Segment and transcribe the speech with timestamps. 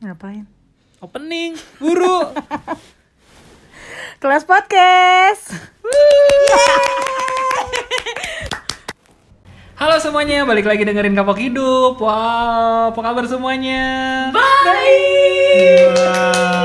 [0.00, 0.48] Ngapain?
[1.04, 2.32] Opening, buru.
[4.24, 5.52] Kelas podcast.
[9.76, 12.00] Halo semuanya, balik lagi dengerin Kapok Hidup.
[12.00, 13.84] Wow, apa kabar semuanya?
[14.32, 15.92] Baik.
[15.92, 16.59] Wow.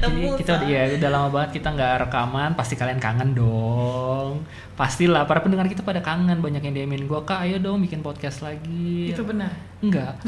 [0.00, 0.32] Ketemu.
[0.32, 0.64] Jadi kita Sa.
[0.64, 4.40] ya udah lama banget kita nggak rekaman, pasti kalian kangen dong.
[4.74, 8.40] Pastilah para pendengar kita pada kangen, banyak yang diemin gua kak, ayo dong bikin podcast
[8.40, 9.12] lagi.
[9.12, 9.52] Itu benar.
[9.84, 10.16] Enggak.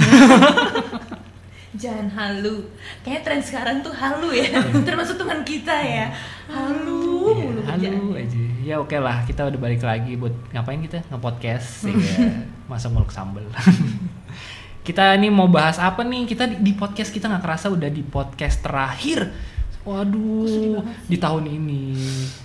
[1.72, 2.68] Jangan halu.
[3.00, 4.60] Kayaknya tren sekarang tuh halu ya.
[4.84, 6.12] Termasuk teman kita ya.
[6.52, 8.20] Halu mulu Halo kerjaannya.
[8.20, 8.40] aja.
[8.62, 11.96] Ya oke lah, kita udah balik lagi buat ngapain kita nge-podcast ya.
[12.70, 13.48] Masa muluk sambel.
[14.86, 16.28] kita ini mau bahas apa nih?
[16.28, 19.32] Kita di, di podcast kita nggak kerasa udah di podcast terakhir.
[19.82, 20.78] Waduh,
[21.10, 21.90] di tahun ini.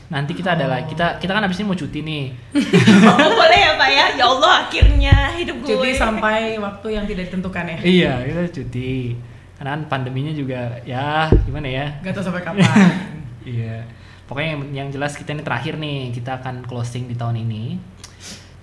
[0.09, 0.89] Nanti kita ada lagi.
[0.89, 2.25] Kita kita kan abis ini mau cuti nih.
[3.17, 4.05] Oh, boleh ya Pak ya?
[4.17, 5.69] Ya Allah akhirnya hidup gue.
[5.69, 7.77] Cuti sampai waktu yang tidak ditentukan ya.
[7.85, 9.13] iya, kita cuti.
[9.57, 11.85] Karena kan pandeminya juga ya gimana ya?
[12.01, 12.65] Gak tau sampai kapan.
[13.47, 13.79] Iya.
[14.27, 17.79] Pokoknya yang, yang jelas kita ini terakhir nih, kita akan closing di tahun ini.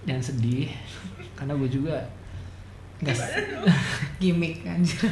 [0.04, 0.68] Dan sedih
[1.32, 2.04] karena gue juga
[3.00, 3.16] nggak
[4.20, 5.08] Gimik anjir.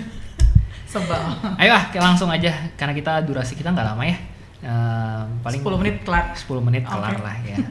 [0.93, 1.23] Sebel.
[1.57, 4.17] Ayo ah, kita langsung aja karena kita durasi kita nggak lama ya.
[4.63, 6.37] Eh, paling 10 menit kelar.
[6.37, 7.25] 10 menit kelar Oke.
[7.25, 7.57] lah ya.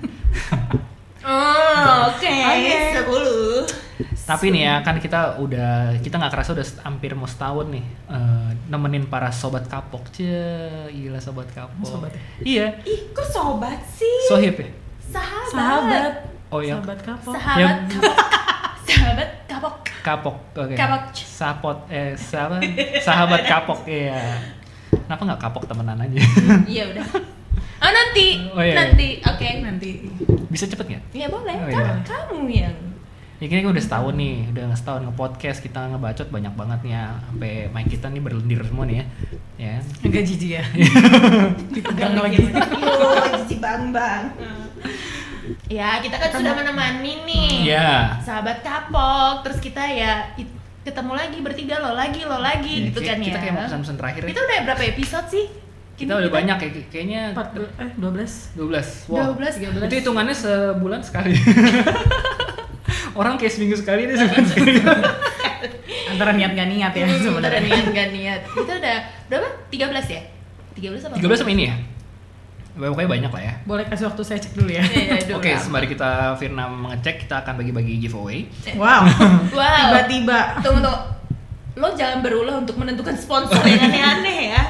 [1.22, 2.26] Oh, oke.
[2.26, 2.98] Oke.
[2.98, 3.62] Sepuluh.
[4.26, 8.50] Tapi nih ya kan kita udah kita nggak kerasa udah hampir mau setahun nih eh,
[8.66, 10.02] nemenin para sobat kapok.
[10.10, 10.42] Cie,
[10.90, 11.86] gila sobat kapok.
[11.86, 12.22] Sobat ya?
[12.42, 12.68] Iya.
[12.90, 14.18] Ih, kok sobat sih?
[14.26, 14.70] Sohib ya?
[15.14, 15.54] Sahabat.
[15.54, 16.14] Sahabat.
[16.50, 17.34] Oh yang Sahabat kapok.
[17.38, 18.16] Sahabat Yang- kapok.
[18.90, 19.76] Sahabat kapok.
[20.02, 20.38] Kapok.
[20.54, 20.74] Oke.
[20.74, 21.02] Kapok.
[21.14, 22.62] Sapot eh sahabat
[23.00, 24.38] sahabat kapok iya.
[24.92, 26.20] Kenapa nggak kapok temenan aja?
[26.74, 27.06] Iya udah.
[27.82, 28.76] Oh nanti, Oh, iya, iya.
[28.78, 29.50] nanti, oke.
[29.60, 29.90] Nanti.
[30.48, 31.04] Bisa cepet nggak?
[31.18, 31.94] Ya boleh, Oh, kan iya.
[32.06, 32.78] kamu yang
[33.42, 37.52] Ya kini udah setahun nih, udah setahun nge-podcast kita ngebacot banyak banget nih ya Sampai
[37.74, 39.06] mic kita nih berlendir semua nih ya
[39.58, 39.74] Ya
[40.06, 40.64] Agak jijik ya.
[41.74, 42.38] Dipegang lagi.
[42.38, 43.10] Yo,
[43.42, 44.30] cici bang bang.
[45.68, 47.52] Ya kita kan sudah menemani nih.
[47.68, 50.52] Ya Sahabat kapok, terus kita ya it-
[50.82, 53.42] ketemu lagi bertiga lo lagi lo lagi gitu Kayak- kan Kita ya.
[53.42, 55.46] kayak mau pesan-pesan terakhir ya Kita udah berapa episode sih?
[55.94, 58.58] Kita Ini udah banyak ya, kayaknya 14 eh 12.
[58.58, 59.86] 12 Wow 12.
[59.86, 61.38] Itu hitungannya sebulan sekali
[63.14, 64.72] Orang kayak seminggu sekali deh sebulan sekali
[66.12, 67.62] Antara niat gak niat ya Hmm, udah sebenarnya.
[67.62, 68.42] niat gak niat.
[68.50, 68.96] Kita udah
[69.28, 69.48] berapa?
[69.70, 70.22] 13 ya?
[70.74, 71.16] 13 apa?
[71.16, 71.76] 13 sama ini ya?
[72.72, 74.80] Pokoknya banyak lah ya Boleh kasih waktu saya cek dulu ya.
[74.80, 75.60] Iya, iya, Oke, dua.
[75.60, 78.48] sembari kita Firna mengecek, kita akan bagi-bagi giveaway.
[78.80, 79.04] Wow.
[79.58, 79.92] Wow.
[79.92, 80.64] Tiba-tiba.
[80.64, 81.00] Tunggu tunggu.
[81.80, 84.64] Lo jangan berulah untuk menentukan sponsor yang aneh-aneh ya.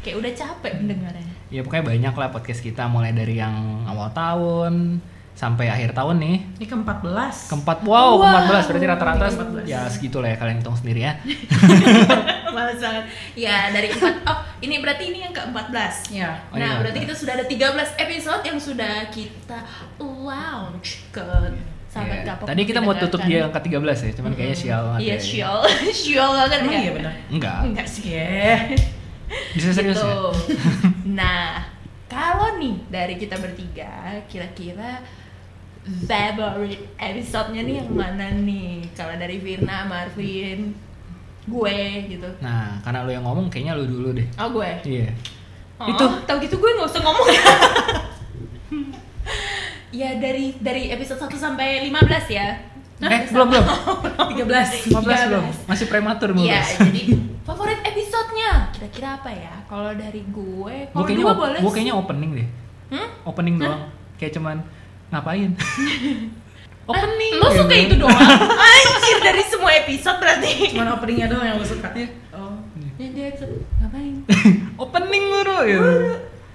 [0.00, 1.28] Kayak udah capek mendengarnya.
[1.48, 5.00] Ya pokoknya banyak lah podcast kita mulai dari yang awal tahun
[5.38, 6.36] sampai akhir tahun nih.
[6.58, 7.34] Ini ke-14.
[7.46, 8.18] Keempat, wow, Wow.
[8.18, 9.64] keempat belas berarti rata-rata belas.
[9.64, 11.12] ya segitu lah ya kalian hitung sendiri ya.
[12.50, 13.04] Males banget.
[13.34, 14.14] Ya dari empat.
[14.26, 16.10] Oh ini berarti ini yang ke-14.
[16.10, 16.42] Ya.
[16.50, 17.06] Oh, nah iya, berarti betul.
[17.06, 17.54] kita sudah ada 13
[18.00, 19.58] episode yang sudah kita
[20.00, 21.22] launch ke
[21.88, 22.26] sahabat Iya.
[22.26, 22.46] kapok.
[22.50, 23.70] Tadi kita mau tutup di mendengarkan.
[23.70, 25.18] yang ke-13 ya, cuman kayaknya sial banget Iya ya.
[25.20, 25.56] sial,
[26.02, 26.80] sial banget Emang ya.
[26.80, 27.12] iya benar.
[27.30, 27.58] Enggak.
[27.64, 28.02] Enggak sih.
[28.04, 28.26] Oke.
[29.54, 30.08] Bisa serius gitu.
[30.08, 30.58] ya?
[31.20, 31.46] nah,
[32.06, 33.92] kalau nih dari kita bertiga,
[34.26, 34.98] kira-kira
[36.04, 38.84] favorite episode-nya nih yang mana nih?
[38.92, 40.72] Kalau dari Firna, Marvin,
[41.44, 41.78] gue
[42.08, 42.28] gitu.
[42.38, 44.26] Nah, karena lu yang ngomong kayaknya lu dulu deh.
[44.36, 44.70] Oh gue.
[44.84, 45.08] Iya.
[45.78, 46.04] Oh, Itu.
[46.24, 47.26] tahu gitu gue nggak usah ngomong
[49.92, 50.18] ya.
[50.18, 52.48] dari dari episode 1 sampai 15 ya.
[52.98, 53.66] Eh, belum belum.
[54.34, 54.90] 13.
[54.90, 55.44] 15 belum.
[55.64, 56.44] Masih prematur belum.
[56.44, 57.14] Iya, jadi
[57.46, 59.54] favorit episode-nya kira-kira apa ya?
[59.64, 61.70] Kalau dari gue, Gue kalau dua op- boleh sih.
[61.70, 62.48] kayaknya opening deh.
[62.90, 63.08] Hmm?
[63.22, 63.86] Opening doang.
[64.18, 64.56] Kayak cuman
[65.08, 65.50] ngapain?
[66.90, 67.32] opening.
[67.36, 68.16] Lo suka itu doang?
[68.64, 70.72] Anjir dari semua episode berarti.
[70.72, 71.92] Cuman openingnya doang yang lu suka.
[71.92, 72.08] Iya.
[72.32, 72.56] Oh.
[72.96, 74.14] Yang dia episode ngapain?
[74.82, 75.80] opening guru ya.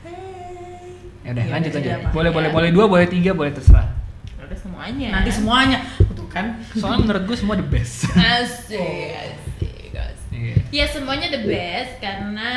[0.03, 1.23] Hey.
[1.23, 1.91] Ya udah Iya, lanjut aja.
[2.11, 2.55] Boleh boleh Ya.
[2.55, 3.93] boleh dua, boleh tiga, boleh terserah.
[4.41, 5.09] Udah semuanya.
[5.21, 5.77] Nanti semuanya.
[6.13, 6.59] Tuh kan.
[6.73, 8.09] Soalnya menurut gue semua the best.
[8.11, 10.33] Asik, asik, asik.
[10.33, 10.55] Iya.
[10.73, 12.49] Ya semuanya the best karena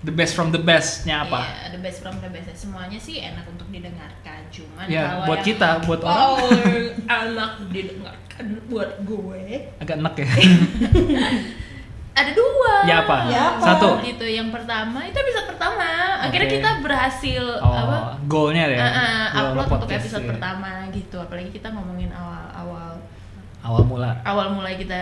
[0.00, 1.44] The best from the bestnya apa?
[1.44, 2.48] Iya, the best from the best.
[2.56, 4.48] Semuanya sih enak untuk didengarkan.
[4.48, 6.48] Cuman Ya, kalau buat yang kita, buat orang.
[7.04, 9.42] enak didengarkan buat gue
[9.76, 10.28] Agak enak ya.
[12.20, 12.72] ada dua.
[12.84, 13.16] Ya apa?
[13.28, 13.64] Ya apa?
[13.64, 13.88] Satu.
[14.00, 14.24] Gitu.
[14.24, 15.88] Yang pertama itu episode pertama.
[16.20, 16.56] Akhirnya Oke.
[16.56, 17.96] kita berhasil Oh, apa?
[18.24, 18.78] goalnya ya.
[18.78, 20.30] Uh, uh, Goal upload untuk podcast, episode iya.
[20.32, 21.16] pertama gitu.
[21.16, 22.92] Apalagi kita ngomongin awal-awal
[23.60, 24.10] Awal mula.
[24.24, 24.96] awal mulai kita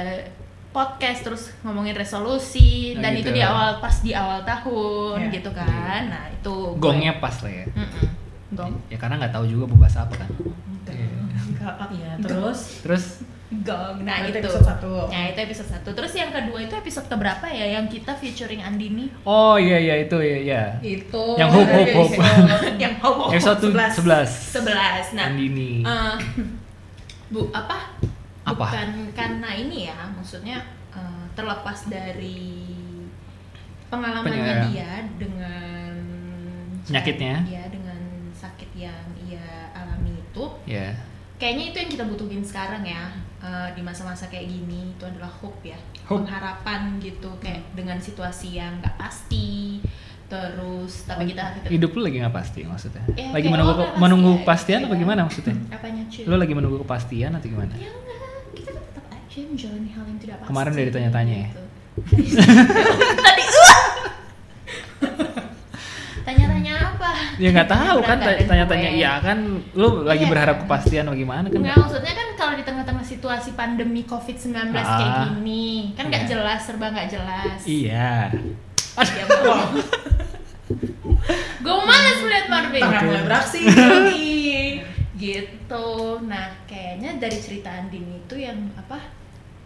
[0.78, 3.28] podcast terus ngomongin resolusi Nah, dan gitu.
[3.28, 5.34] itu di awal pas di awal tahun Iya.
[5.34, 6.02] gitu kan.
[6.06, 7.66] Nah, itu gue- Gongnya pas lah ya.
[7.68, 8.06] Mm-mm.
[8.50, 8.72] Gong.
[8.86, 10.30] Ya karena nggak tahu juga mau bahas apa kan.
[10.30, 10.94] Enggak.
[10.94, 11.10] Iya.
[11.36, 11.74] Enggak.
[11.90, 13.04] Iya, terus Terus
[13.50, 14.04] Gong.
[14.04, 14.40] Nah, Berarti itu.
[14.44, 14.92] episode satu.
[15.08, 15.88] Nah, itu episode satu.
[15.90, 19.08] Terus yang kedua itu episode keberapa ya yang kita featuring Andini?
[19.22, 20.36] Oh iya iya itu ya.
[20.38, 20.62] ya.
[20.78, 22.16] Itu Yang hope, hope, hope.
[22.76, 23.24] yang homo.
[23.32, 24.04] Episode tuh 11.
[24.52, 24.54] 11.
[24.54, 25.16] 11.
[25.16, 25.80] Nah, Andini.
[25.80, 26.14] eh,
[27.26, 27.96] Bu, apa?
[28.50, 28.66] Apa?
[28.66, 30.58] Bukan karena ini ya, maksudnya
[30.90, 32.64] eh, terlepas dari
[33.86, 35.92] pengalamannya Penya- dia dengan
[36.82, 37.34] Penyakitnya.
[37.46, 38.00] ya dengan
[38.32, 40.92] sakit yang ia alami itu Ya.
[41.36, 43.08] kayaknya itu yang kita butuhin sekarang ya
[43.38, 46.22] eh, di masa-masa kayak gini itu adalah hope ya Hope.
[46.22, 49.80] pengharapan gitu kayak dengan situasi yang nggak pasti
[50.28, 53.00] terus tapi kita kita Hidup lu lagi nggak pasti maksudnya?
[53.14, 55.56] Ya, lagi menunggu menunggu kepastian apa gimana maksudnya?
[55.70, 57.72] apanya cuy Lu lagi menunggu kepastian atau gimana?
[57.74, 57.88] ya
[59.38, 61.46] aja menjalani hal yang tidak pasti Kemarin udah ditanya-tanya ya?
[61.46, 61.62] gitu.
[63.26, 63.78] tadi uh!
[66.22, 69.38] tanya-tanya apa Ya nggak tahu kan tanya-tanya iya kan
[69.72, 70.30] lu lagi Iya.
[70.30, 71.58] berharap kepastian atau gimana kan?
[71.58, 75.22] Enggak, maksudnya kan kalau di tengah-tengah situasi pandemi COVID-19 kayak Ah.
[75.30, 76.30] gini, kan nggak Iya.
[76.34, 77.58] jelas, serba nggak jelas.
[77.64, 78.12] Iya.
[78.98, 79.24] Ya,
[81.58, 82.82] Gue malas melihat Marvin.
[82.82, 83.60] Tengah mulai beraksi.
[85.18, 85.88] gitu.
[86.22, 88.98] Nah, kayaknya dari cerita Andin itu yang apa?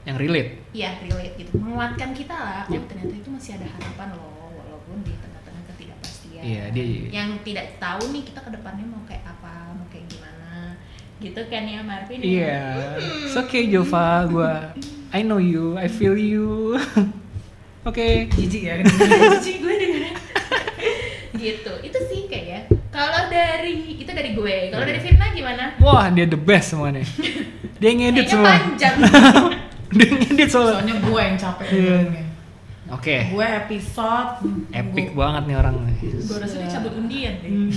[0.02, 0.50] Yang relate.
[0.72, 2.62] Ya relate gitu, menguatkan kita lah.
[2.64, 2.82] Oh Yep.
[2.86, 6.42] ternyata itu masih ada harapan loh, walaupun di tengah-tengah ketidakpastian.
[6.42, 10.74] Iya, dia- Yang tidak tahu nih kita ke depannya mau kayak apa, mau kayak gimana.
[11.16, 12.18] Gitu kan ya Marvin?
[12.18, 12.26] ya?
[12.26, 12.62] Iya.
[13.22, 14.52] It's okay Jova, gua
[15.10, 16.74] I know you, I feel you.
[17.84, 18.26] Oke.
[18.32, 18.74] Jijik ya.
[19.36, 20.14] Cici gue dengerin
[21.42, 26.22] gitu itu sih kayaknya kalau dari itu dari gue kalau dari Firna gimana Wah, dia
[26.24, 27.02] the best semuanya.
[27.76, 28.50] Dia ngedit semua.
[28.52, 28.94] panjang
[29.92, 30.74] dia ngedit soalnya.
[30.74, 31.98] Soalnya gue yang capek Iya.
[32.92, 33.16] Oke.
[33.28, 35.74] Gue episode Epic gua- banget nih orang.
[35.96, 37.70] gue rasa dia cabut undian deh Hmm.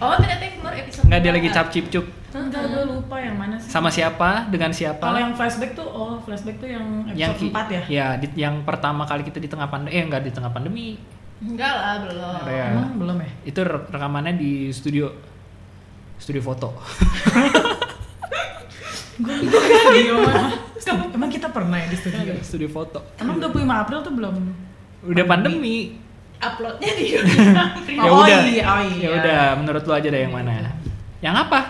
[0.00, 2.06] oh ternyata yang keluar episode Enggak dia lagi cap cip cup.
[2.32, 3.68] Enggak, gue lupa yang mana sih.
[3.68, 4.48] Sama siapa?
[4.48, 5.04] Dengan siapa?
[5.04, 7.82] Kalau yang flashback tuh, oh flashback tuh yang yang episode 4 ya?
[7.86, 10.96] Ya, di- yang pertama kali kita di tengah pandemi, eh enggak di tengah pandemi.
[11.38, 12.66] enggak lah belum Iya.
[12.72, 13.30] Emang belum ya?
[13.44, 15.12] Itu re- rekamannya di studio
[16.16, 16.72] studio foto.
[19.18, 19.36] Gue
[19.84, 20.71] studio mana.
[20.84, 22.32] Emang kita pernah ya di studio?
[22.40, 22.98] studio foto.
[23.16, 24.34] Emang 25 April tuh belum
[25.04, 25.98] Udah pandemi.
[26.36, 27.04] uploadnya di
[27.96, 28.40] Ya Oh udah.
[28.44, 28.98] iya, oh iya.
[28.98, 30.74] Ya udah, menurut lu aja deh yang mana?
[31.20, 31.60] Yang apa?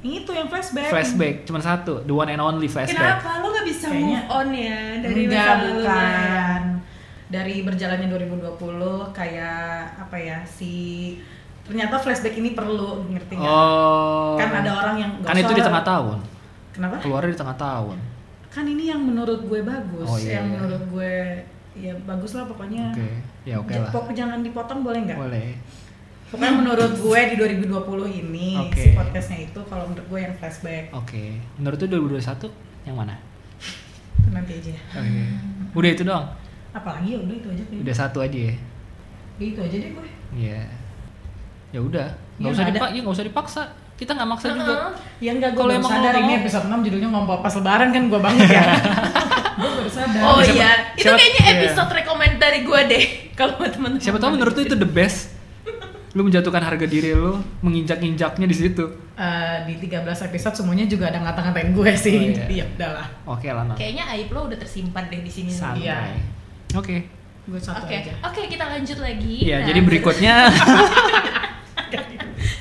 [0.00, 0.88] Itu yang flashback.
[0.88, 2.96] Flashback, cuma satu, the one and only flashback.
[3.20, 5.76] kenapa lo nggak bisa Kayaknya- move on ya dari Enggak, masa lalunya?
[5.78, 6.62] bukan.
[7.28, 8.58] Dari berjalannya 2020
[9.10, 9.64] kayak
[9.98, 10.72] apa ya si
[11.62, 13.46] ternyata flashback ini perlu ngerti nggak?
[13.48, 14.34] Oh.
[14.34, 16.18] Kan ada orang yang Kan itu di tengah tahun.
[16.72, 16.94] Kenapa?
[16.98, 17.96] Keluarnya di tengah tahun.
[18.52, 20.52] Kan ini yang menurut gue bagus, Oh, iya, yang iya.
[20.60, 21.12] menurut gue
[21.72, 22.92] ya bagus lah pokoknya.
[22.92, 23.08] Oke.
[23.48, 23.88] Ya oke lah.
[23.88, 25.18] Pokoknya jangan dipotong boleh nggak?
[25.18, 25.48] Boleh.
[26.28, 28.80] Pokoknya menurut gue di 2020 ini Oke.
[28.80, 31.36] si podcastnya itu kalau menurut gue yang flashback Oke.
[31.60, 32.48] Menurut lu 2021
[32.88, 33.16] yang mana?
[34.22, 34.72] itu nanti aja.
[34.96, 35.22] Oke.
[35.76, 36.26] Udah itu doang.
[36.72, 37.84] Apalagi ya udah itu aja kayaknya.
[37.84, 38.54] Udah satu aja ya.
[39.40, 40.08] Ya, itu aja deh gue.
[40.32, 40.60] Iya.
[41.72, 42.08] Ya udah.
[42.40, 42.78] Nggak usah nggak ada.
[42.80, 43.62] dipak, ya nggak usah dipaksa.
[44.02, 44.74] Kita nggak maksa juga.
[45.22, 48.18] Ya enggak gue Kalau emang sadar ini episode 6 judulnya ngomong pas lebaran kan gue
[48.18, 48.64] banget ya.
[49.62, 50.22] gue baru sadar.
[50.26, 51.52] Oh Siapa- iya, itu siapa- kayaknya iya.
[51.62, 53.04] episode rekomend dari gue deh.
[53.38, 54.02] Kalau buat teman-teman.
[54.02, 55.30] Siapa tahu menurut lu itu the best.
[56.12, 58.84] Lu menjatuhkan harga diri lu, menginjak-injaknya di situ.
[59.14, 62.18] Eh, di 13 episode semuanya juga ada ngata-ngatain gue sih.
[62.18, 62.44] Oh, iya.
[62.52, 63.06] Ya udahlah.
[63.24, 63.78] Oke lah, Non.
[63.78, 65.48] Kayaknya aib lo udah tersimpan deh di sini.
[65.48, 65.86] Santai.
[65.86, 65.96] Iya.
[66.74, 66.96] Oke.
[67.42, 68.12] Gue satu Oke, aja.
[68.22, 69.34] oke kita lanjut lagi.
[69.42, 70.34] Iya, Nah, jadi berikutnya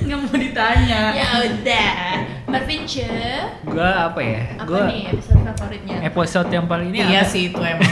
[0.01, 0.99] Nggak mau ditanya.
[1.11, 1.91] Ya udah,
[2.45, 2.81] Marvin
[3.63, 4.41] gua apa ya?
[4.53, 5.95] apa Gua nih episode favoritnya?
[6.03, 7.27] episode yang paling ini iya apa?
[7.27, 7.85] sih itu emang.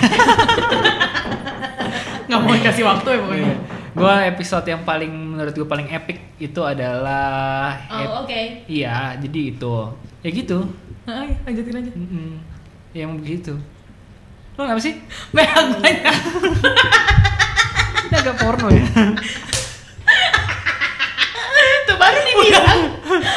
[2.28, 3.42] Nggak mau dikasih waktu ya pokoknya.
[3.42, 3.56] Iya.
[3.92, 8.40] Gua episode yang paling menurut gua paling epic itu adalah ep- Oh oke.
[8.66, 9.76] Iya, jadi itu.
[10.20, 10.58] Ya gitu.
[11.42, 11.92] Lanjutin aja.
[11.92, 12.30] Mm-mm.
[12.92, 13.54] Yang begitu.
[14.54, 14.94] Lo kenapa sih?
[15.32, 16.06] Banyak banyak.
[18.06, 18.84] Ini agak porno ya.
[22.00, 22.80] Baru dibilang.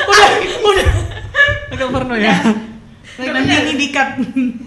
[0.07, 0.29] udah,
[0.63, 0.89] udah.
[1.75, 2.37] Agak porno ya.
[3.19, 4.09] Nanti ini dikat.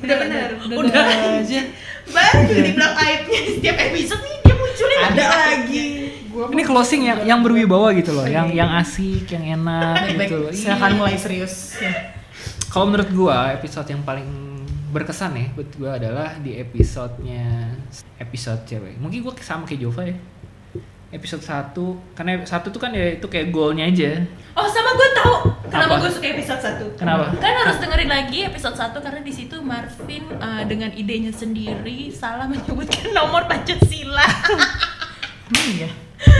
[0.03, 0.49] Udah bener.
[0.69, 1.03] Udah.
[1.41, 1.61] aja.
[2.05, 5.85] Baru juga dibilang aibnya di setiap episode nih dia munculin Ada lagi.
[6.29, 10.51] Gua Ini closing yang yang berwibawa gitu loh, yang yang asik, yang enak gitu loh.
[10.51, 10.59] Iya.
[10.59, 11.79] Silakan mulai serius.
[11.81, 12.13] Ya.
[12.69, 14.27] Kalau menurut gua episode yang paling
[14.93, 17.73] berkesan ya buat gua adalah di episodenya
[18.21, 18.99] episode cewek.
[19.01, 20.15] Mungkin gua sama kayak Jova ya.
[21.07, 21.73] Episode 1
[22.13, 24.19] karena satu tuh kan ya itu kayak goalnya aja.
[24.51, 25.35] Oh sama gue tahu
[25.65, 26.01] kenapa Apa?
[26.01, 27.27] gue suka episode 1 Kenapa?
[27.35, 32.45] Kan harus dengerin lagi episode 1 karena di situ Marvin eh, dengan idenya sendiri salah
[32.45, 34.25] menyebutkan nomor Pancasila.
[35.45, 35.89] Hmm, iya.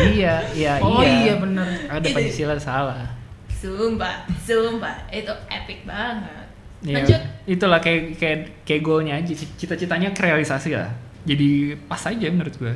[0.10, 1.14] iya, iya, Oh iya.
[1.22, 1.62] iya bener.
[1.86, 3.06] Ada Itu- Pancasila salah.
[3.48, 6.46] sumpah, sumpah itu epic banget.
[6.82, 7.22] Ya, Lanjut.
[7.46, 10.90] itulah kayak kayak kayak goalnya aja cita-citanya kerealisasi lah
[11.22, 12.74] jadi pas aja menurut gue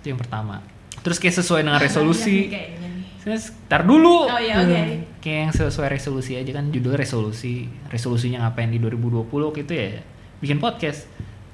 [0.00, 0.64] itu yang pertama
[1.00, 2.48] terus kayak sesuai dengan resolusi.
[2.48, 3.04] nih kayaknya nih.
[3.20, 4.32] Terus, tar dulu.
[4.32, 4.72] Oh, iya, oke.
[4.72, 7.68] Hmm, kayak yang sesuai resolusi aja kan judul resolusi.
[7.92, 9.28] Resolusinya ngapain di 2020
[9.60, 10.00] gitu ya.
[10.40, 11.04] Bikin podcast.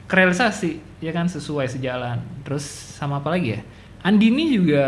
[0.07, 2.23] Kerealisasi ya kan sesuai sejalan.
[2.47, 2.63] Terus
[2.95, 3.61] sama apa lagi ya?
[4.07, 4.87] Andini juga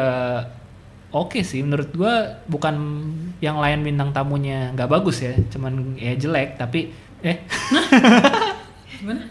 [1.10, 2.78] oke sih menurut gua bukan
[3.42, 5.34] yang lain bintang tamunya nggak bagus ya.
[5.50, 6.94] Cuman ya jelek tapi
[7.26, 7.42] eh.
[9.02, 9.26] Gimana?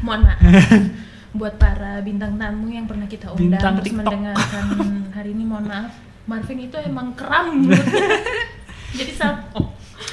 [0.00, 0.40] Mohon maaf
[1.34, 3.98] buat para bintang tamu yang pernah kita undang Bintang terus TikTok.
[4.06, 4.66] mendengarkan
[5.18, 5.92] hari ini mohon maaf.
[6.24, 8.22] Marvin itu emang keram mulutnya.
[8.98, 9.36] jadi saat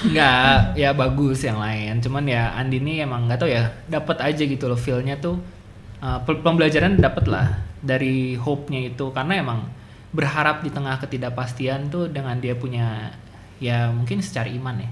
[0.02, 2.02] nggak ya bagus yang lain.
[2.02, 5.38] Cuman ya Andini emang nggak tahu ya dapat aja gitu loh feelnya tuh.
[6.02, 9.14] Uh, pe- pembelajaran dapat lah dari hope-nya itu.
[9.14, 9.70] Karena emang
[10.12, 13.14] berharap di tengah ketidakpastian tuh dengan dia punya
[13.62, 14.90] ya mungkin secara iman ya.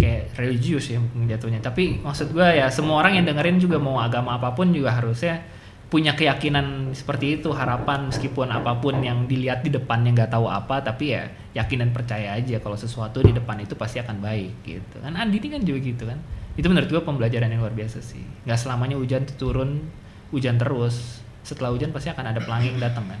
[0.00, 1.60] Kayak religius ya mungkin jatuhnya.
[1.60, 5.44] Tapi maksud gua ya semua orang yang dengerin juga mau agama apa pun juga harusnya
[5.88, 10.84] punya keyakinan seperti itu harapan meskipun apa pun yang dilihat di depannya nggak tahu apa
[10.84, 14.96] tapi ya yakin dan percaya aja kalau sesuatu di depan itu pasti akan baik gitu.
[15.00, 16.20] Kan Andi ini kan juga gitu kan?
[16.60, 18.20] Itu menurut gua pembelajaran yang luar biasa sih.
[18.44, 19.88] Nggak selamanya hujan tuh turun
[20.28, 21.24] hujan terus.
[21.40, 23.20] Setelah hujan pasti akan ada pelangi yang datang kan?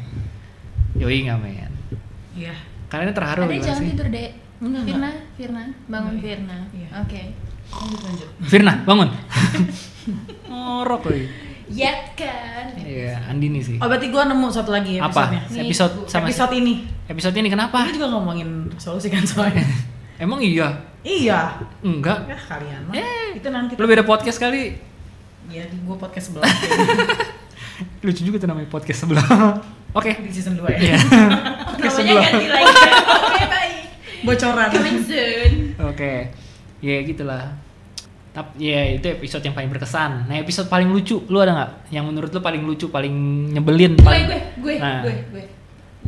[1.00, 1.72] Yoi nggak men.
[2.36, 2.54] Iya.
[2.88, 3.88] kalian terharu ada jangan sih?
[3.92, 4.30] tidur dek?
[4.64, 5.10] Enggak, Firna?
[5.36, 5.64] Firna?
[5.88, 6.14] Bangun.
[6.20, 6.56] Firna.
[6.76, 6.88] Iya.
[7.00, 7.22] oke.
[7.68, 8.28] Lanjut lanjut.
[8.44, 9.08] Firna bangun.
[10.52, 15.40] Ngorok koi ya kan iya Andini sih Oh berarti gua nemu satu lagi apa episodenya.
[15.48, 16.74] Nih, episode sama Episode ini.
[17.06, 19.64] episode ini kenapa Ini juga ngomongin resolusi kan soalnya.
[20.24, 20.72] emang iya
[21.02, 21.54] iya.
[21.80, 22.94] enggak Ya kalian mah.
[22.96, 23.38] Eh.
[23.38, 23.72] Itu nanti.
[23.74, 24.74] lu beda podcast kali
[25.46, 26.44] Iya di gua podcast sebelah.
[28.02, 29.22] lucu juga tuh namanya podcast sebelah
[29.98, 30.78] oke di season 2 ya.
[30.82, 30.98] Iya.
[30.98, 32.24] namanya sebelah.
[32.26, 32.92] ganti lagi ya.
[33.22, 33.76] oke baik
[34.26, 34.68] Bocoran.
[34.74, 36.12] coming soon oke
[36.80, 37.54] ya gitulah
[38.38, 42.04] tapi ya itu episode yang paling berkesan nah episode paling lucu lu ada nggak yang
[42.04, 43.10] menurut lu paling lucu paling
[43.50, 45.02] nyebelin gue paling gue gue Nah.
[45.02, 45.44] gue gue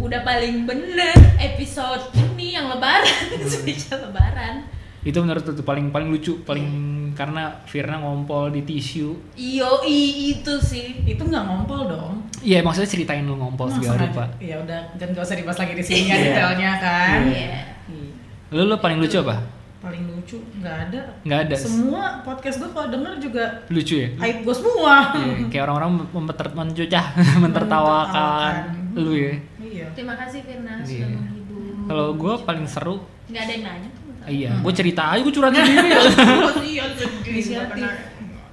[0.00, 3.04] udah paling bener episode ini yang lebaran
[3.50, 4.62] spesial lebaran
[5.00, 6.68] itu menurut lu tuh paling paling lucu paling
[7.10, 9.98] karena Firna ngompol di tisu iyo i
[10.30, 12.14] itu sih Itu nggak ngompol dong.
[12.38, 15.58] iya maksudnya ceritain lu ngompol Masa segala rupa ada- Ya udah, kan gak usah dibahas
[15.58, 16.24] lagi di sini ya Iya.
[16.30, 17.18] detailnya kan.
[17.26, 17.60] Iya.
[17.88, 18.12] Iya.
[18.50, 19.36] lu lu paling lucu apa
[19.80, 21.00] Paling lucu nggak ada.
[21.24, 21.54] nggak ada.
[21.56, 24.08] Semua podcast gue kalau denger juga lucu ya?
[24.20, 24.94] aib gue semua.
[25.14, 27.04] Iya, kayak orang-orang memper- mencucah
[27.44, 28.52] mentertawakan.
[28.92, 29.34] lu ya?
[29.56, 29.86] Iya.
[29.92, 30.84] terima kasih Firna Iya.
[30.84, 31.62] sudah menghibur.
[31.86, 32.96] Kalau gue paling seru
[33.26, 35.88] nggak ada yang nanya tuh iya gue cerita aja gue curhat sendiri.
[37.30, 37.60] Iya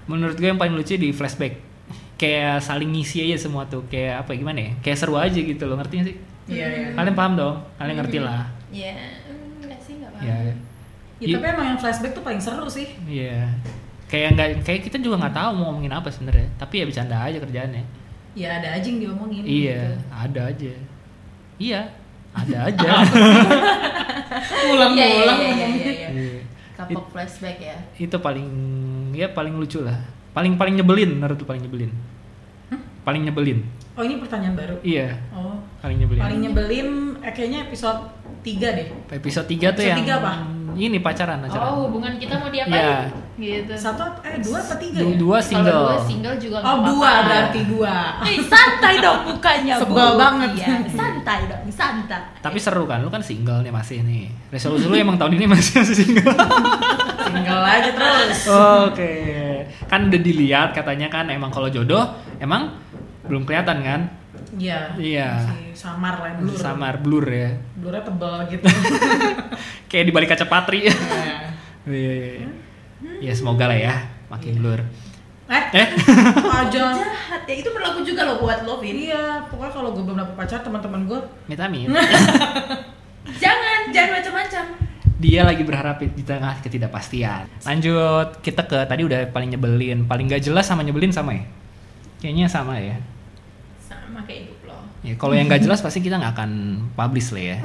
[0.07, 1.59] menurut gue yang paling lucu di flashback.
[2.15, 3.83] Kayak saling ngisi aja semua tuh.
[3.85, 4.71] Kayak apa gimana ya?
[4.79, 6.15] Kayak seru aja gitu loh ngerti gak sih?
[6.47, 6.87] Iya, iya.
[6.95, 7.55] kalian paham dong?
[7.75, 8.47] Kalian ngerti lah.
[8.71, 8.95] Ya
[9.27, 10.55] mm, nggak sih nggak apa ya
[11.19, 12.93] Ya, tapi emang yang flashback tuh paling seru sih.
[13.03, 13.49] iya
[14.05, 17.37] kayak nggak kayak kita juga nggak tahu mau ngomongin apa sebenarnya tapi ya bercanda aja
[17.37, 17.83] kerjaannya
[18.33, 19.41] Ya ada aja yang diomongin.
[19.43, 19.97] iya gitu.
[20.09, 20.73] ada aja
[21.57, 21.81] iya
[22.31, 22.89] ada aja
[24.67, 25.67] Ulang-ulang Iya, iya, iya, ngomongnya.
[25.67, 26.09] iya, iya.
[26.09, 26.41] Iya.
[26.77, 28.47] kapok flashback ya itu paling
[29.11, 29.97] ya paling lucu lah
[30.31, 31.89] paling paling nyebelin menurut tuh paling nyebelin
[33.01, 33.65] paling nyebelin
[33.97, 34.77] Oh ini pertanyaan baru.
[34.85, 35.57] iya Oh.
[35.81, 37.97] paling nyebelin Paling nyebelin eh, kayaknya episode
[38.39, 38.87] 3 deh.
[39.09, 40.31] episode 3 tuh Episode yang tiga apa?
[40.73, 43.61] Ini pacaran acara oh hubungan kita mau diapain Iya.
[43.61, 45.13] gitu Satu apa- eh dua apa tiga ya?
[45.15, 47.95] dua Kalau single dua single juga Oh dua berarti dua.
[48.21, 50.49] Eh, santai dong bukannya Sebel banget.
[50.55, 52.21] Iya, santai dong, santai.
[52.39, 55.79] tapi seru kan lu kan single nih masih nih resolusi lu emang tahun ini masih
[55.79, 56.33] masih single
[57.19, 58.39] Single aja terus.
[58.83, 59.13] oke
[59.85, 62.03] kan udah dilihat katanya kan emang kalau jodoh
[62.37, 62.73] emang
[63.23, 64.01] belum kelihatan kan
[64.57, 64.79] Iya.
[64.97, 65.29] Iya.
[65.71, 66.57] Samar lah blur.
[66.57, 68.65] samar blur ya Blurnya tebal gitu.
[69.89, 70.93] kayak di balik kaca patri Iya.
[71.87, 72.49] Iya, iya, iya.
[73.23, 73.95] ya semoga lah ya
[74.27, 74.83] makin blur
[75.47, 75.87] eh, eh
[76.51, 76.91] aja.
[76.91, 79.07] Jahat ya, itu berlaku juga loh buat lo, Vin.
[79.07, 81.87] Iya, pokoknya kalau gue belum dapet pacar, teman-teman gue vitamin
[83.43, 84.63] Jangan, jangan macam-macam.
[85.17, 90.43] dia lagi berharap di tengah ketidakpastian lanjut kita ke tadi udah paling nyebelin paling gak
[90.43, 91.43] jelas sama nyebelin sama ya
[92.19, 92.99] kayaknya sama ya
[93.79, 94.77] Sama kayak hidup lo.
[95.07, 96.51] Ya kalau yang gak jelas pasti kita nggak akan
[96.91, 97.57] publish lah ya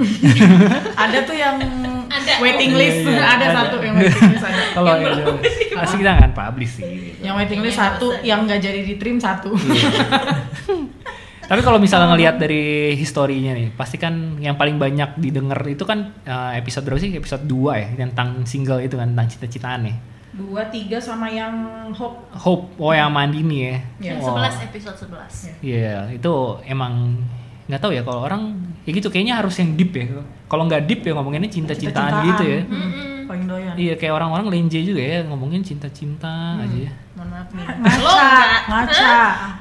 [1.05, 1.59] ada tuh yang
[2.13, 2.39] Ada.
[2.39, 3.57] waiting list, Iya, iya, ada, ada.
[3.67, 4.63] satu yang waiting list ada.
[4.77, 6.85] kalau Yang belum jelas pasti kita nggak akan publish sih
[7.19, 9.51] Yang waiting list Yang satu, yang nggak jadi di trim satu.
[9.57, 9.89] Iya.
[11.51, 16.17] Tapi kalau misalnya ngelihat dari historinya nih, pasti kan yang paling banyak didengar itu kan
[16.25, 17.13] eh, episode berapa sih?
[17.13, 19.97] Episode 2 ya, tentang single itu kan, tentang cita-citaan nih.
[20.33, 21.53] Dua, tiga sama yang
[21.93, 22.25] hope.
[22.33, 23.77] Hope, oh yang mandi nih ya.
[24.01, 24.13] Iya.
[24.19, 25.13] Oh, 11 episode 11.
[25.45, 25.53] Iya.
[25.61, 26.33] Iya, itu
[26.65, 27.21] emang
[27.63, 28.43] nggak tahu ya kalau orang
[28.83, 30.09] ya gitu kayaknya harus yang deep ya.
[30.47, 32.29] Kalau nggak deep ya ngomonginnya cinta-cintaan Cinta-cintaan.
[32.33, 32.61] gitu ya.
[32.65, 33.11] Mm-mm.
[33.23, 33.73] paling doyan.
[33.77, 36.65] Iya kayak orang-orang lenje juga ya ngomongin cinta-cinta Hmm.
[36.65, 36.93] aja ya.
[37.15, 37.65] Mohon maaf nih.
[37.65, 38.29] Ngaca,
[38.67, 39.15] ngaca.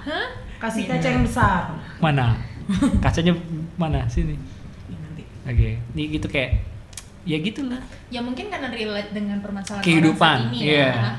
[0.07, 0.27] Hah?
[0.57, 1.61] Kasih kaca yang besar.
[1.99, 2.35] Mana?
[3.03, 3.33] Kacanya
[3.75, 4.07] mana?
[4.07, 4.35] Sini.
[5.43, 5.77] Oke.
[5.91, 6.63] Ini gitu kayak
[7.25, 7.81] ya gitulah.
[8.09, 10.89] Ya mungkin karena relate dengan permasalahan Kehidupan, orang saat ini iya.
[10.91, 11.11] ya.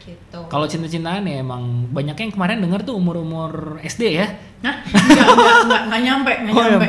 [0.00, 0.40] Gitu.
[0.48, 4.26] Kalau cinta-cintaan ya emang banyak yang kemarin denger tuh umur-umur SD ya.
[4.64, 4.76] Hah?
[4.84, 6.86] Enggak, enggak, enggak, enggak nyampe, enggak Oh, nyampe.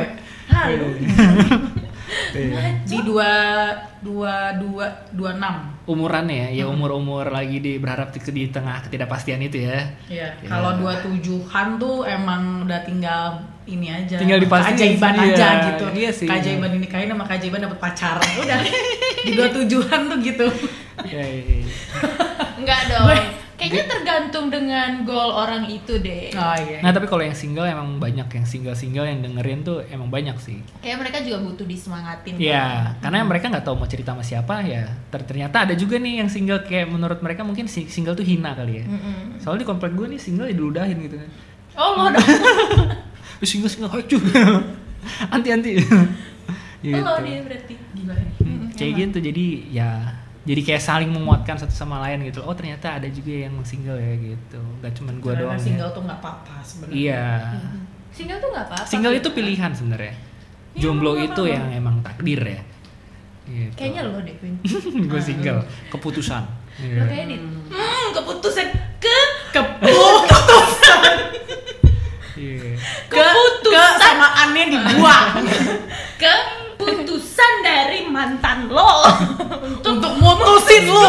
[0.52, 0.86] Halo.
[2.32, 2.60] Iya.
[2.84, 3.32] Di dua,
[4.00, 5.72] dua, dua, dua enam.
[5.88, 6.78] Umurannya ya, ya Hmm.
[6.78, 9.82] umur-umur lagi di berharap di, di tengah ketidakpastian itu ya.
[10.08, 10.28] Iya.
[10.38, 10.48] Iya.
[10.48, 14.16] Kalau dua tujuhan tuh emang udah tinggal ini aja.
[14.18, 15.24] Tinggal dipastiin, keajaiban iya.
[15.34, 15.84] aja gitu.
[15.92, 16.28] Iya sih.
[16.28, 18.16] Keajaiban ini kain sama keajaiban dapat pacar.
[18.20, 18.60] Udah.
[19.22, 20.46] di dua tujuhan tuh gitu.
[21.06, 21.74] Iya, iya, iya.
[22.58, 23.41] Enggak dong.
[23.62, 26.34] Kayaknya tergantung dengan goal orang itu deh.
[26.34, 26.82] Oh iya.
[26.82, 30.58] Nah tapi kalau yang single emang banyak yang single-single yang dengerin tuh emang banyak sih.
[30.78, 32.34] Kayak mereka juga butuh disemangatin.
[32.36, 32.66] Iya,
[32.98, 33.06] kan?
[33.06, 34.90] karena mereka nggak tahu mau cerita sama siapa ya.
[35.08, 38.50] Ter- Ternyata ada juga nih yang single kayak menurut mereka mungkin si- single tuh hina
[38.52, 38.84] kali ya.
[38.84, 39.38] Mm-mm.
[39.38, 41.30] Soalnya di komplek gue nih single ya diludahin gitu kan.
[41.72, 42.26] Oh lo dong.
[43.40, 44.18] Single single hacu.
[45.34, 45.70] anti anti.
[46.80, 46.98] gitu.
[46.98, 47.74] Lo dia berarti.
[47.94, 48.34] Gimana nih?
[48.42, 49.90] Hmm, kayak gitu jadi ya
[50.42, 52.42] jadi kayak saling menguatkan satu sama lain gitu.
[52.42, 54.58] Oh ternyata ada juga yang single ya gitu.
[54.80, 55.54] Gak cuman gue doang.
[55.56, 55.94] single ya.
[55.94, 56.94] tuh nggak apa-apa sebenarnya.
[56.96, 57.24] Iya.
[58.10, 58.86] Single tuh nggak apa-apa.
[58.86, 60.14] Single itu pilihan sebenarnya.
[60.14, 61.54] Iya, Jomblo nggak itu apa-apa.
[61.54, 62.60] yang emang takdir ya.
[63.42, 63.74] Gitu.
[63.74, 64.54] Kayaknya lo deh, Queen.
[65.10, 66.42] gue single, keputusan.
[66.42, 67.02] Lo Iya.
[67.04, 67.42] kayak dit.
[67.68, 68.66] Hmm, keputusan
[68.98, 69.18] ke
[69.52, 71.00] Keputusan.
[72.32, 72.74] Iya.
[73.06, 73.76] ke Keputusan.
[73.94, 75.26] kesamaannya dibuang
[76.82, 79.06] keputusan dari mantan lo
[79.68, 81.06] untuk untuk mutusin lu.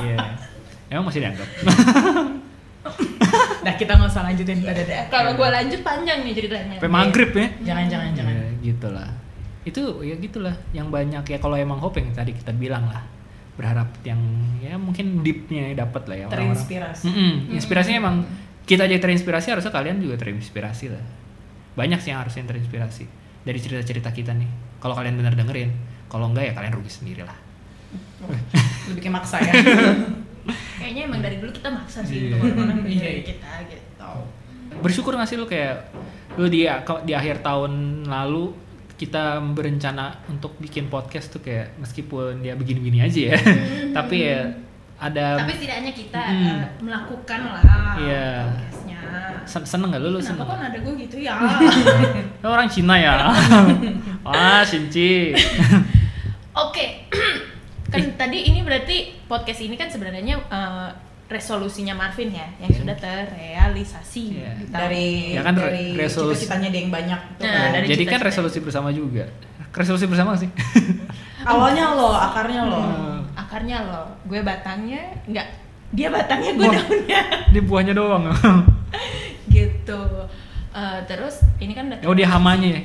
[0.00, 0.18] Iya.
[0.90, 1.48] Emang masih dianggap.
[3.60, 4.96] Nah kita nggak usah lanjutin pada deh.
[5.12, 7.48] kalau gue lanjut panjang nih ceritanya Sampai maghrib ya.
[7.60, 8.32] Jangan jangan jangan.
[8.32, 9.08] Ya, gitulah.
[9.68, 13.04] Itu ya gitulah yang banyak ya kalau emang hope yang tadi kita bilang lah.
[13.60, 14.18] Berharap yang
[14.64, 16.56] ya mungkin deepnya dapat lah ya orang-orang.
[16.56, 17.04] Terinspirasi.
[17.04, 18.16] Mm-mm, Inspirasinya emang
[18.64, 21.04] kita aja terinspirasi harusnya kalian juga terinspirasi lah.
[21.76, 24.48] Banyak sih yang harusnya terinspirasi dari cerita-cerita kita nih.
[24.76, 25.70] Kalau kalian benar dengerin,
[26.06, 27.36] kalau enggak ya kalian rugi sendiri lah.
[28.86, 29.52] Lu bikin maksa ya.
[30.80, 32.96] kayaknya emang dari dulu kita maksa sih untuk orang-orang Iya.
[32.96, 34.10] dengerin kita gitu
[34.80, 35.92] Bersyukur gak sih lu kayak
[36.34, 36.64] lu di
[37.02, 37.72] di akhir tahun
[38.02, 38.54] lalu
[38.96, 43.38] kita berencana untuk bikin podcast tuh kayak meskipun dia begini-begini aja ya,
[43.96, 44.48] tapi ya
[44.96, 46.44] ada tapi setidaknya kita Hmm.
[46.46, 47.62] eh, melakukan lah
[47.96, 48.28] Iya.
[48.46, 48.79] podcastnya
[49.44, 50.46] sen- seneng gak lu lu kenapa seneng?
[50.46, 51.34] kok nada gue gitu ya
[52.42, 53.28] Lu orang Cina ya?
[54.26, 55.32] Wah, Shinci.
[56.64, 56.86] oke
[57.92, 60.88] kan tadi ini berarti podcast ini kan sebenarnya eh,
[61.26, 64.50] resolusinya Marvin ya yang sudah terrealisasi Iya.
[64.52, 66.42] di tahun dari Ya kan, dari resolusi.
[66.42, 67.20] cita-citanya dia yang banyak.
[67.36, 67.70] tuh Nah, kan.
[67.72, 68.26] dari Jadi kan cita-cita.
[68.26, 69.24] resolusi bersama juga.
[69.70, 70.50] Resolusi bersama sih.
[71.40, 72.80] Awalnya lo, akarnya lo.
[72.80, 73.18] Hmm.
[73.32, 75.48] akarnya lo gue batangnya enggak
[75.90, 78.26] dia batangnya gue daunnya Dia buahnya doang.
[80.70, 82.82] Eh, terus ini kan udah oh dia hamanya ya.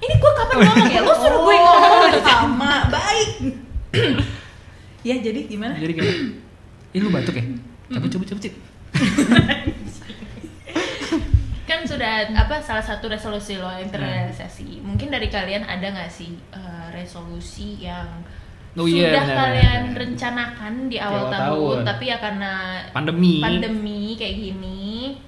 [0.00, 3.30] ini gue kapan ngomong ya lo suruh gue Oh, ngomong sama baik.
[5.08, 5.76] ya jadi gimana?
[5.76, 6.16] Jadi kayak
[6.90, 7.44] Ih lu batuk ya?
[7.90, 8.42] Cabut cabut cabut.
[8.42, 8.54] Cik.
[11.62, 16.34] kan sudah apa salah satu resolusi lo yang terrealisasi mungkin dari kalian ada nggak sih
[16.50, 18.08] eh, resolusi yang
[18.72, 19.98] Oh iya, sudah benar, kalian benar.
[19.98, 21.78] rencanakan di Di awal awal tahun, tahun.
[21.84, 22.52] tapi ya karena
[22.88, 23.34] Pandemi.
[23.42, 25.18] pandemi kayak gini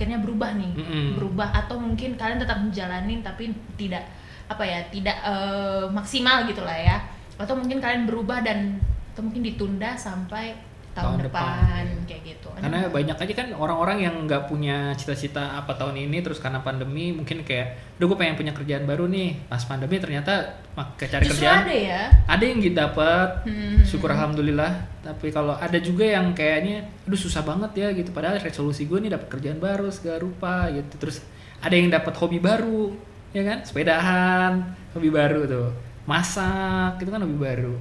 [0.00, 1.06] akhirnya berubah nih Mm-mm.
[1.20, 4.08] berubah atau mungkin kalian tetap menjalanin tapi tidak
[4.48, 7.04] apa ya tidak eh, maksimal gitulah ya
[7.36, 8.80] atau mungkin kalian berubah dan
[9.12, 10.56] atau mungkin ditunda sampai
[11.00, 12.04] tahun, Tahun depan, depan, iya.
[12.04, 12.48] kayak gitu.
[12.52, 17.08] Karena banyak aja kan orang-orang yang nggak punya cita-cita apa tahun ini terus karena pandemi
[17.10, 21.64] mungkin kayak, "Duh gue pengen punya kerjaan baru nih." Pas pandemi ternyata cari justru kerjaan.
[21.64, 22.02] ada ya.
[22.26, 23.80] Ada yang gitu dapat Hmm.
[23.82, 24.72] syukur alhamdulillah.
[25.00, 28.12] Tapi kalau ada juga yang kayaknya aduh susah banget ya gitu.
[28.12, 31.00] Padahal resolusi gue nih dapat kerjaan baru segala rupa gitu.
[31.00, 31.24] Terus
[31.58, 32.92] ada yang dapat hobi baru
[33.32, 33.58] ya kan?
[33.64, 34.52] Sepedahan
[34.92, 35.68] hobi baru tuh.
[36.04, 37.74] Masak itu kan hobi baru.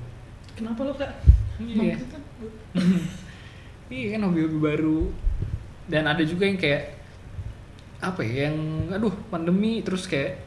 [0.56, 1.12] Kenapa lo kak?
[1.60, 1.96] iya
[3.94, 5.00] iya kan hobi-hobi baru.
[5.90, 6.96] Dan ada juga yang kayak
[8.00, 8.58] apa ya yang
[8.96, 10.40] aduh pandemi terus kayak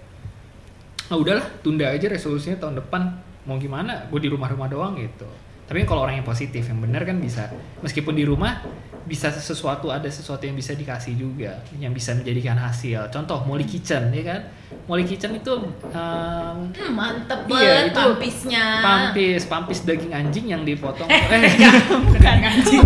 [1.13, 3.03] ah udahlah tunda aja resolusinya tahun depan.
[3.45, 4.07] Mau gimana?
[4.07, 5.27] Gue di rumah-rumah doang gitu
[5.73, 7.49] tapi kalau orang yang positif yang benar kan bisa.
[7.81, 8.61] Meskipun di rumah
[9.03, 13.09] bisa sesuatu ada sesuatu yang bisa dikasih juga yang bisa menjadikan hasil.
[13.09, 14.41] Contoh Molly Kitchen ya kan?
[14.85, 18.65] Molly Kitchen itu um, Hmm, mantep Iya, banget itu pampisnya.
[18.79, 21.09] Pampis pampis daging anjing yang dipotong.
[21.09, 21.57] Eh
[22.05, 22.37] Bukan.
[22.45, 22.85] anjing.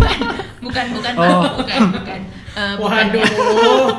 [0.63, 1.43] bukan bukan Oh.
[1.59, 2.19] bukan bukan.
[2.55, 3.05] Eh, bukan.
[3.13, 3.27] Waduh.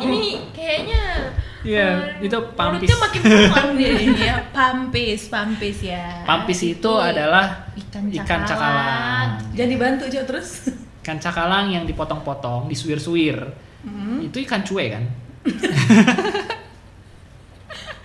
[0.00, 1.17] ini kayaknya
[1.58, 2.86] Iya, itu pampis.
[2.86, 3.68] Mulutnya makin pelan
[4.14, 4.34] ya.
[4.54, 6.22] Pampis, pampis ya.
[6.22, 8.46] Pampis itu adalah ikan ikan cakalang.
[8.46, 9.28] cakalang.
[9.58, 10.70] Jadi bantu Jo terus.
[11.02, 13.42] Ikan cakalang yang dipotong-potong, disuir-suir.
[13.82, 14.22] Hmm.
[14.22, 15.04] Itu ikan cuek kan?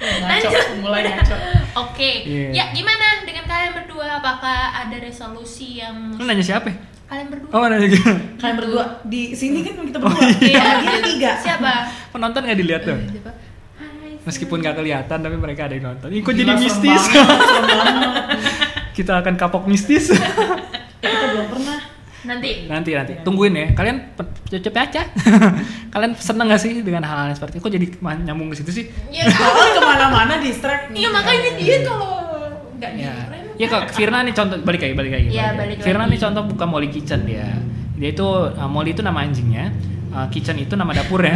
[0.03, 0.49] Ngaco,
[0.83, 1.35] mulai ngaco.
[1.79, 2.47] Oke, Iya.
[2.51, 4.19] ya gimana dengan kalian berdua?
[4.19, 6.69] Apakah ada resolusi yang Lu nanya siapa?
[7.07, 7.51] kalian berdua?
[7.55, 8.03] Oh, nanya gitu.
[8.35, 10.27] Kalian berdua di sini kan kita berdua.
[10.43, 11.31] Iya, Dia tiga.
[11.39, 11.73] Siapa?
[12.11, 12.99] Penonton nggak dilihat tuh.
[14.23, 16.07] Meskipun nggak kelihatan, tapi mereka ada yang nonton.
[16.09, 17.03] Ih, kok jadi mistis?
[18.95, 20.09] Kita akan kapok mistis.
[20.09, 21.79] Kita belum pernah.
[22.23, 23.67] nanti nanti nanti tungguin ya.
[23.73, 25.01] Kalian pe- cepet aja.
[25.93, 27.61] Kalian seneng gak sih dengan hal-hal yang seperti itu?
[27.61, 27.85] Kok jadi
[28.23, 28.85] nyambung ke situ sih?
[29.11, 30.95] ya Oh, ke mana-mana distract.
[30.95, 32.23] iya makanya dia kalau
[32.79, 35.27] nggak Ya, direm ya kok Firna nih contoh balik lagi balik lagi.
[35.29, 35.57] Iya, lagi.
[35.59, 36.11] balik Firna lagi.
[36.15, 37.47] nih contoh buka Molly Kitchen dia.
[37.93, 39.75] Dia itu uh, Molly itu nama anjingnya,
[40.09, 41.35] uh, Kitchen itu nama dapurnya.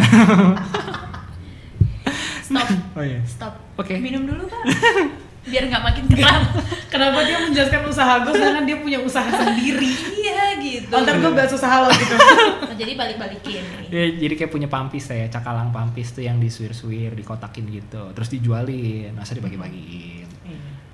[2.48, 3.20] Stop oh iya.
[3.28, 4.00] stop Oke.
[4.00, 4.64] minum dulu pak
[5.52, 6.44] biar nggak makin keram
[6.92, 9.92] Kenapa dia menjelaskan usaha gue sedangkan dia punya usaha sendiri?
[10.16, 12.16] iya gitu Oh, ntar gue bahas usaha lo gitu.
[12.16, 16.40] Nah, jadi balik balikin nih Ya, jadi kayak punya pampis ya, cakalang pampis tuh yang
[16.40, 20.28] disuir-suir, dikotakin gitu, terus dijualin, masa dibagi-bagiin.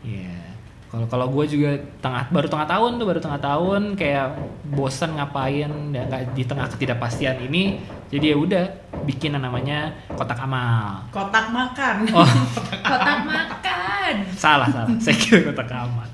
[0.06, 0.53] Iya.
[0.94, 1.74] Kalau kalau gue juga
[2.06, 4.28] tengah baru tengah tahun tuh baru tengah tahun kayak
[4.70, 7.82] bosan ngapain ya, nggak di tengah ketidakpastian ini
[8.14, 8.64] jadi ya udah
[9.02, 11.02] bikin yang namanya kotak amal.
[11.10, 12.14] Kotak makan.
[12.14, 12.22] Oh
[12.94, 16.06] kotak makan salah salah, saya kira kotak amal.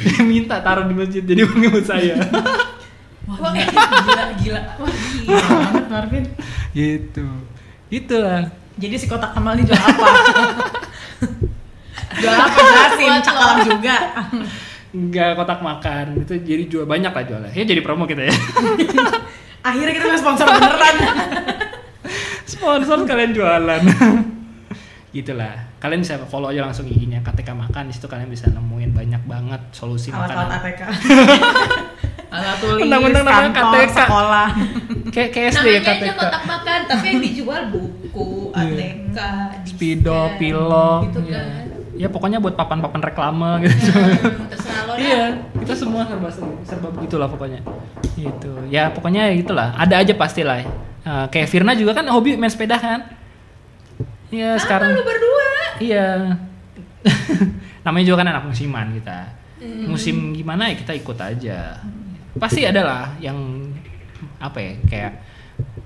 [0.00, 2.16] Dia minta taruh di masjid jadi uangnya buat saya.
[3.28, 4.62] Wah, gila, gila, gila.
[4.80, 4.88] wah
[5.28, 6.24] Gila banget Marvin.
[6.72, 7.26] gitu.
[7.92, 8.48] Itulah.
[8.80, 10.08] Jadi si kotak amal ini jual apa?
[12.18, 13.96] Jual apa jelasin, cakalang juga.
[14.88, 17.52] Enggak kotak makan itu jadi jual banyak lah jualnya.
[17.52, 18.34] Ya jadi promo kita ya.
[19.68, 20.96] Akhirnya kita punya sponsor beneran.
[22.48, 23.82] Sponsor kalian jualan.
[25.14, 25.76] Gitulah.
[25.78, 27.86] Kalian bisa follow aja langsung IG-nya KTK Makan.
[27.86, 30.60] Di situ kalian bisa nemuin banyak banget solusi Alat-alat makanan.
[30.64, 30.80] ATK.
[32.28, 33.92] Alat tulis, namanya kantor, KTK.
[33.94, 34.48] sekolah.
[35.08, 36.10] Kayak kayak SD ya KTK.
[36.14, 38.64] kotak makan tapi yang dijual buku Iya.
[38.64, 39.18] ATK
[39.66, 41.00] Speedo, disket, pilok.
[41.06, 41.40] gitu ya.
[41.40, 41.64] kan
[41.98, 43.90] Ya pokoknya buat papan-papan reklame gitu.
[44.54, 45.24] Terserah lo dah Iya,
[45.58, 46.30] kita semua serba
[46.62, 47.60] serba begitulah pokoknya.
[48.14, 48.52] Gitu.
[48.70, 49.74] Ya pokoknya ya gitulah.
[49.74, 50.62] Ada aja pastilah.
[50.62, 53.02] Eh, kayak Firna juga kan hobi main sepeda kan?
[54.30, 55.48] Iya, sekarang lu berdua
[55.82, 56.36] Iya.
[57.84, 59.34] Namanya juga kan anak musiman kita.
[59.58, 59.90] Hmm.
[59.90, 61.82] Musim gimana ya kita ikut aja.
[62.38, 63.36] Pasti ada lah yang
[64.38, 65.12] apa ya kayak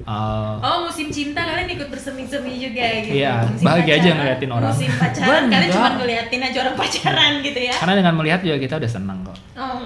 [0.05, 4.51] uh, Oh musim cinta kalian ikut bersemi-semi juga gitu Iya, Musim bahagia aja pacaran- ngeliatin
[4.51, 4.71] orang.
[4.71, 8.75] Musim pacaran kalian cuma ngeliatin aja orang pacaran gitu ya karena dengan melihat juga kita
[8.77, 9.37] udah senang kok.
[9.55, 9.79] Oh,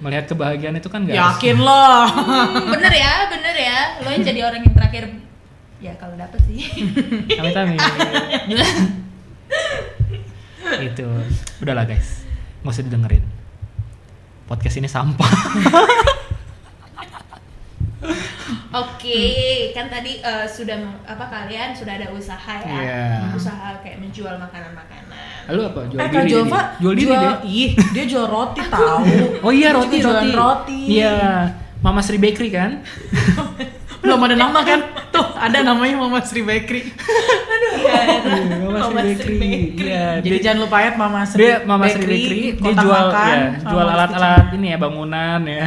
[0.00, 2.04] Melihat kebahagiaan itu kan gak harus- Yakin loh.
[2.06, 5.04] hmm, bener ya, bener ya Lo yang jadi orang yang terakhir
[5.78, 6.60] Ya kalau dapet sih
[7.32, 7.80] Amit amit.
[10.82, 11.06] itu.
[11.58, 12.24] Udahlah guys.
[12.60, 13.24] nggak usah didengerin.
[14.44, 15.24] Podcast ini sampah.
[18.70, 19.22] Oke,
[19.70, 23.04] kan tadi eh, sudah apa kalian sudah ada usaha ya, Iya.
[23.34, 25.50] usaha kayak menjual makanan-makanan.
[25.50, 25.80] Lu apa?
[25.84, 26.30] Jual Eh, diri.
[26.30, 27.34] Jova Jual diri jual, deh.
[27.44, 29.02] Ih, dia jual roti tahu.
[29.42, 30.30] Oh iya Dia roti jualan roti.
[30.32, 30.80] roti.
[30.92, 31.14] Iya.
[31.80, 32.70] Mama Sri Bakery kan?
[34.00, 34.80] Belum ada nama kan?
[35.10, 36.94] Tuh, ada namanya Mama Sri Bakery.
[37.72, 37.98] Iya,
[38.62, 39.38] Mama, Mama Sri Sri Bakery.
[39.66, 39.82] Bakery.
[39.82, 43.34] Iya, Jadi dia, jangan lupa ya Mama Sri dia Mama Sri Bakery, dia jual makan,
[43.34, 45.66] ya, jual alat-alat ini ya bangunan ya.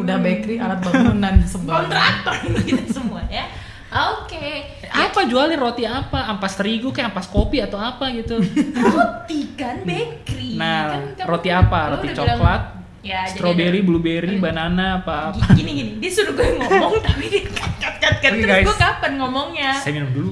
[0.00, 1.72] Udah bakery, alat bangunan sebel.
[1.76, 3.44] Kontraktor kita semua ya.
[3.90, 4.70] Oke.
[4.86, 6.24] apa jualin roti apa?
[6.26, 8.38] Ampas terigu kayak ampas kopi atau apa gitu.
[8.86, 10.54] Roti kan bakery.
[10.54, 11.90] Nah, Kan roti apa?
[11.90, 15.32] lu Roti coklat, bilang- Ya, Strawberry, ada- blueberry, banana apa?
[15.32, 15.56] apa.
[15.56, 18.62] Gini gini, dia suruh gue ngomong tapi dia cut cut cut terus guys.
[18.62, 19.70] gue kapan ngomongnya?
[19.74, 20.30] Saya minum dulu.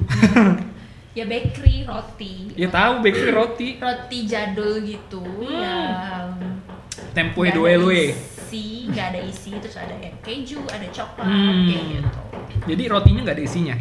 [1.11, 2.35] Ya bakery roti.
[2.55, 3.69] ya tahu bakery roti.
[3.75, 6.37] Roti jadul gitu yang
[7.11, 8.05] Tempoe nggak due ada lue.
[8.49, 11.69] Isi, nggak ada isi terus ada yang keju, ada coklat Hmm.
[11.69, 12.21] kayak gitu.
[12.67, 13.77] Jadi rotinya nggak ada isinya.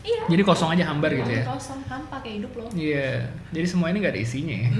[0.00, 0.22] Iya.
[0.30, 1.42] Jadi kosong aja hambar gitu ya.
[1.44, 2.64] Kosong hampa kayak hidup lo.
[2.70, 3.28] Iya.
[3.50, 4.70] Jadi semua ini nggak ada isinya ya.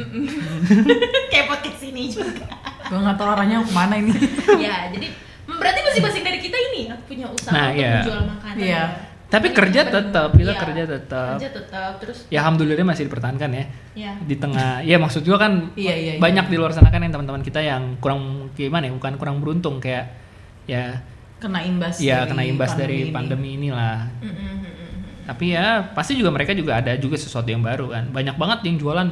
[1.33, 2.47] kayak podcast ini juga.
[2.87, 4.15] Gue nggak tahu arahnya ke mana ini.
[4.65, 5.07] ya, jadi
[5.45, 7.93] berarti masing-masing dari kita ini ya punya usaha Nah, untuk iya.
[7.99, 8.57] menjual makanan.
[8.57, 8.71] Iya.
[8.71, 8.85] ya.
[9.29, 11.37] Tapi kerja kita tetap, kita iya, kerja tetap.
[11.37, 13.65] Kerja tetap terus Ya alhamdulillah masih dipertahankan ya.
[13.93, 14.13] ya.
[14.25, 16.21] Di tengah, ya maksud juga kan Iya, iya, iya.
[16.21, 19.85] banyak di luar sana kan yang teman-teman kita yang kurang gimana ya, bukan kurang beruntung
[19.85, 20.17] kayak
[20.65, 21.05] ya
[21.37, 22.01] Kena imbas.
[22.01, 23.13] ya dari kena imbas dari ini.
[23.13, 24.09] pandemi inilah.
[24.19, 24.97] Mm, mm, mm, mm.
[25.29, 28.09] Tapi ya pasti juga mereka juga ada juga sesuatu yang baru kan.
[28.09, 29.09] Banyak banget yang jualan.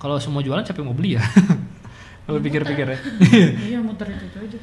[0.00, 1.22] Kalau semua jualan siapa yang mau beli ya?
[2.24, 2.98] Kalau pikir-pikir ya.
[3.68, 4.58] Iya, muter itu aja.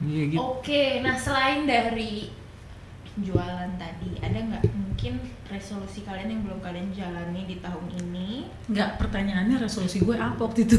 [0.00, 0.42] Iya gitu.
[0.42, 2.32] Oke, nah selain dari
[3.16, 8.96] jualan tadi, ada nggak mungkin resolusi kalian yang belum kalian jalani di tahun ini Enggak,
[8.96, 10.76] pertanyaannya resolusi gue apa waktu itu?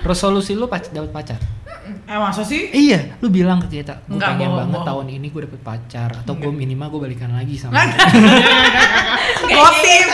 [0.00, 1.38] Resolusi lu pac dapat pacar?
[1.82, 2.70] Eh masa sih?
[2.70, 4.86] Iya, lu bilang ke kita, gue Enggak, pengen bohong, banget bohong.
[4.86, 7.74] tahun ini gue dapet pacar atau gue minimal gue balikan lagi sama.
[9.42, 10.06] Gosip.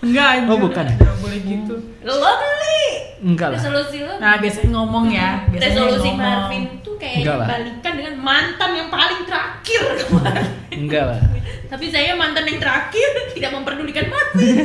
[0.00, 0.30] Enggak.
[0.46, 0.94] Oh, bukan ya?
[0.94, 1.74] Enggak boleh gitu.
[2.02, 2.84] lo kali
[3.24, 3.56] Enggak lah.
[3.56, 5.28] resolusi lo Nah, biasanya ngomong ya.
[5.48, 6.20] Biasanya resolusi ngomong.
[6.20, 7.93] Marvin tuh kayak balikan
[8.24, 11.20] mantan yang paling terakhir kemarin Enggak lah.
[11.66, 14.64] tapi saya mantan yang terakhir tidak memperdulikan Marvin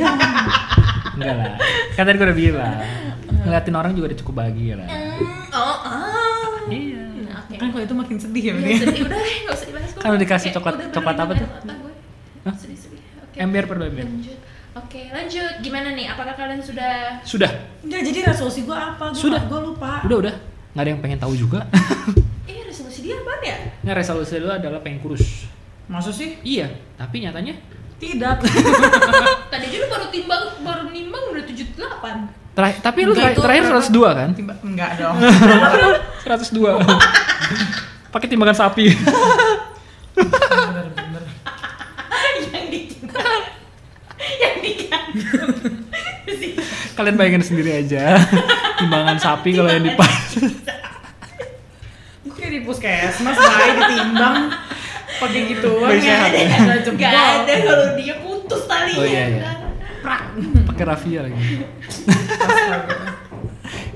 [1.12, 1.52] Enggak lah.
[1.92, 2.74] Kan tadi gue udah bilang.
[3.40, 4.86] Ngeliatin orang juga udah cukup bahagia lah.
[4.86, 5.20] Hmm,
[5.52, 7.02] oh oh Iya.
[7.20, 8.78] Nah, oke Kan kalau itu makin sedih ya, Ya, berarti.
[8.80, 9.90] sedih, udah deh, nggak usah dibahas.
[9.94, 11.48] Kan udah dikasih coklat- udah coklat apa tuh?
[12.56, 13.00] Sedih-sedih.
[13.20, 13.36] Oke.
[13.36, 14.00] Ember per ember.
[14.02, 14.38] Lanjut.
[14.72, 15.52] Oke, lanjut.
[15.60, 16.06] Gimana nih?
[16.08, 17.50] Apakah kalian sudah Sudah.
[17.80, 19.04] Enggak, jadi resolusi gue apa?
[19.06, 19.42] Gua, Sudah.
[19.44, 20.00] Gue lupa.
[20.06, 20.34] Udah udah.
[20.70, 21.60] Nggak ada yang pengen tahu juga.
[23.00, 23.56] Resolusi dia apa ya?
[23.80, 25.48] Nggak resolusi lu adalah pengen kurus.
[25.88, 26.36] Maksud sih?
[26.44, 26.68] Iya,
[27.00, 27.56] tapi nyatanya
[28.00, 28.36] Tidak.
[29.52, 32.56] Tadi aja lu baru timbang, baru nimbang udah 78.
[32.56, 33.88] terakhir tapi lu terakhir, terakhir berapa?
[33.88, 34.28] 102 kan?
[34.36, 35.16] Timba, enggak dong.
[36.28, 36.76] 102.
[38.12, 38.92] Pakai timbangan sapi.
[40.16, 41.22] bener, bener.
[42.52, 43.42] yang ditimbang.
[44.40, 45.48] yang digantung.
[46.96, 48.16] Kalian bayangin sendiri aja.
[48.76, 50.36] Timbangan sapi kalau yang dipas.
[52.50, 54.50] Di puskesmas, bayi ditimbang.
[55.22, 55.88] Pakai gituan.
[56.02, 56.46] Sehat ya?
[56.82, 56.90] Ada.
[56.90, 58.98] Gak ada kalau dia putus talinya.
[58.98, 59.40] Oh, iya, iya.
[59.46, 59.58] kan?
[60.00, 60.22] Prak.
[60.74, 61.38] Pakai raffia lagi.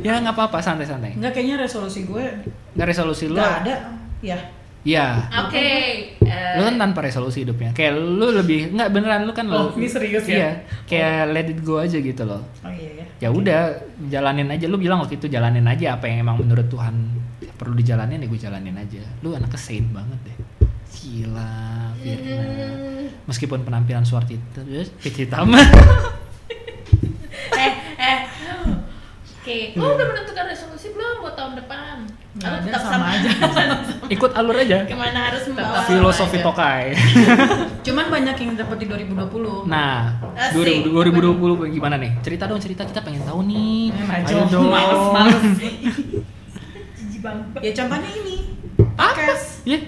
[0.04, 1.16] Ya nggak apa-apa, santai-santai.
[1.16, 2.24] Enggak, kayaknya resolusi gue
[2.76, 3.40] Nggak resolusi lu.
[3.40, 3.74] enggak ada.
[4.20, 4.36] Ya.
[4.84, 5.32] Iya.
[5.42, 5.64] Oke.
[6.20, 7.72] eh, Lu kan tanpa resolusi hidupnya.
[7.72, 9.80] Kayak lu lebih nggak beneran lu kan Oh, lu.
[9.80, 10.36] ini serius ya?
[10.36, 10.50] Iya.
[10.84, 12.44] Kayak let it go aja gitu loh.
[12.60, 13.04] Oh iya ya.
[13.18, 14.68] Ya udah, jalanin aja.
[14.68, 16.94] Lu bilang waktu itu jalanin aja apa yang emang menurut Tuhan
[17.54, 19.00] perlu dijalanin ya gue jalanin aja.
[19.20, 20.36] Lu anaknya saint banget deh.
[20.94, 21.52] Gila,
[21.96, 22.36] Firna.
[22.38, 24.60] hmm, Meskipun penampilan suara itu,
[25.00, 25.48] kecil hitam.
[27.54, 28.18] eh, eh.
[29.34, 31.96] Oke, lo udah menentukan resolusi belum buat tahun depan?
[32.34, 33.30] Ada, tetap sama aja.
[34.14, 34.82] Ikut alur aja.
[34.82, 35.86] Ke mana harus membawa?
[35.86, 36.38] Filosofi.
[36.40, 36.90] Tokai.
[37.86, 39.70] Cuman banyak yang dapet di 2020.
[39.70, 40.90] Nah, Asik.
[40.90, 42.10] 2000 2020 gimana nih?
[42.20, 43.94] Cerita dong, cerita kita pengen tahu nih.
[43.94, 44.66] Eh, Ayo dong.
[46.94, 47.46] Jijik banget.
[47.60, 48.36] ya contohnya ini.
[48.94, 49.14] Apa?
[49.14, 49.46] Podcast.
[49.62, 49.78] Ya,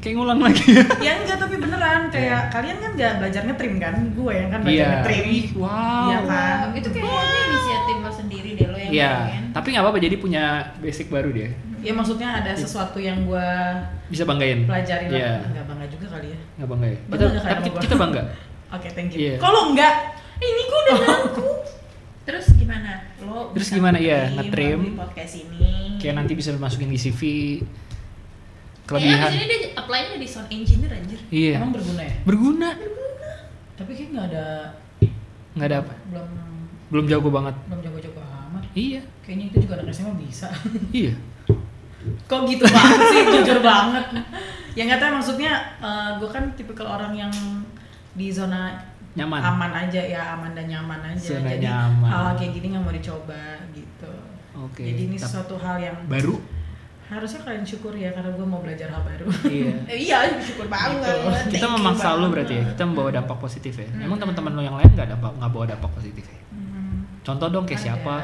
[0.00, 0.64] kayak ngulang lagi.
[0.98, 3.94] Ya enggak tapi beneran kayak kalian kan nggak belajar ngetrim kan?
[4.12, 4.88] Gue yang kan belajar Iya.
[4.96, 5.26] ngetrim.
[5.54, 5.68] Wow.
[6.02, 6.56] Iya kan?
[6.64, 9.44] Wow, itu kayaknya inisiatif lo sendiri deh lo yang Iya, pengen.
[9.52, 10.44] tapi nggak apa-apa jadi punya
[10.78, 11.50] basic baru dia.
[11.82, 13.48] Ya maksudnya ada sesuatu yang gue
[14.06, 14.62] Bisa banggain.
[14.64, 15.18] pelajarin lah.
[15.18, 15.32] Iya.
[15.50, 16.38] Nggak bangga juga kali ya.
[16.56, 16.98] Nggak bangga ya?
[17.04, 17.80] Bangga Kita, tapi gua?
[17.80, 18.22] kita bangga.
[18.78, 19.18] Oke, thank you.
[19.20, 19.34] Iya.
[19.36, 19.94] Kalau enggak,
[20.38, 21.48] Ini gue udah ngaku.
[22.22, 22.90] Terus gimana?
[23.18, 23.96] Lo Terus bisa gimana?
[23.98, 25.98] Iya, ngetrim podcast ini.
[25.98, 27.20] Kayak nanti bisa masukin di CV
[28.82, 29.30] Kayaknya kelebihan.
[29.30, 31.20] di sini dia apply-nya di sound engineer anjir.
[31.28, 31.54] Iya.
[31.58, 32.14] emang berguna ya?
[32.22, 32.68] Berguna.
[33.72, 34.46] Tapi kayak nggak ada
[35.52, 35.92] Nggak ada apa?
[36.08, 36.28] belum
[36.90, 37.54] Belum jago banget.
[37.66, 38.62] belum jago-jago amat.
[38.74, 39.00] Iya.
[39.22, 40.48] Kayaknya itu juga anak SMA bisa.
[40.90, 41.14] Iya.
[42.26, 44.04] Kok gitu banget sih, jujur banget.
[44.72, 45.52] Ya nggak tahu maksudnya
[46.16, 47.32] gue kan tipikal orang yang
[48.12, 48.72] di zona
[49.12, 49.44] Nyaman.
[49.44, 51.36] aman aja ya aman dan nyaman aja.
[51.36, 52.08] Zona Jadi nyaman.
[52.08, 53.44] hal kayak gini nggak mau dicoba
[53.76, 54.12] gitu.
[54.56, 54.82] Oke.
[54.88, 56.40] Jadi ini sesuatu hal yang baru.
[57.12, 59.28] harusnya kalian syukur ya karena gue mau belajar hal baru.
[59.44, 59.76] iya.
[59.92, 61.12] Eh, iya, bersyukur banget.
[61.44, 61.60] Gitu.
[61.60, 62.64] Kita memaksa lu berarti ya.
[62.72, 63.84] Kita membawa dampak positif ya.
[63.84, 64.08] Hmm.
[64.08, 66.40] Emang teman-teman lu yang lain nggak dampak nggak bawa dampak positif ya?
[66.48, 67.04] Hmm.
[67.20, 67.86] Contoh dong kayak Ada.
[67.92, 68.14] siapa?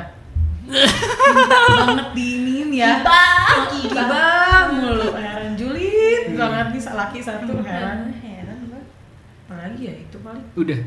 [0.69, 3.01] Banget diinin ya.
[3.01, 4.25] Bang, Tiba
[4.71, 8.13] mulu heran julid banget nih laki satu heran.
[8.13, 8.87] Heran banget.
[9.49, 10.45] Apalagi ya itu paling.
[10.55, 10.81] Udah.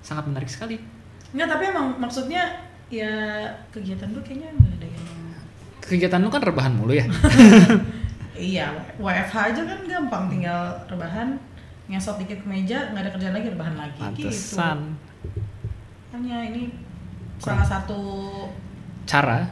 [0.00, 0.80] Sangat menarik sekali.
[1.36, 3.12] Enggak, tapi emang maksudnya ya
[3.68, 5.06] kegiatan lu kayaknya nggak ada yang
[5.84, 7.04] Kegiatan lu kan rebahan mulu ya.
[8.38, 8.70] Iya,
[9.02, 11.34] WFH aja kan gampang tinggal rebahan
[11.90, 14.78] ngesot dikit ke meja nggak ada kerjaan lagi rebahan lagi Pantesan.
[14.94, 15.42] gitu.
[16.14, 16.70] Hanya ini
[17.42, 17.98] salah satu
[19.08, 19.48] Cara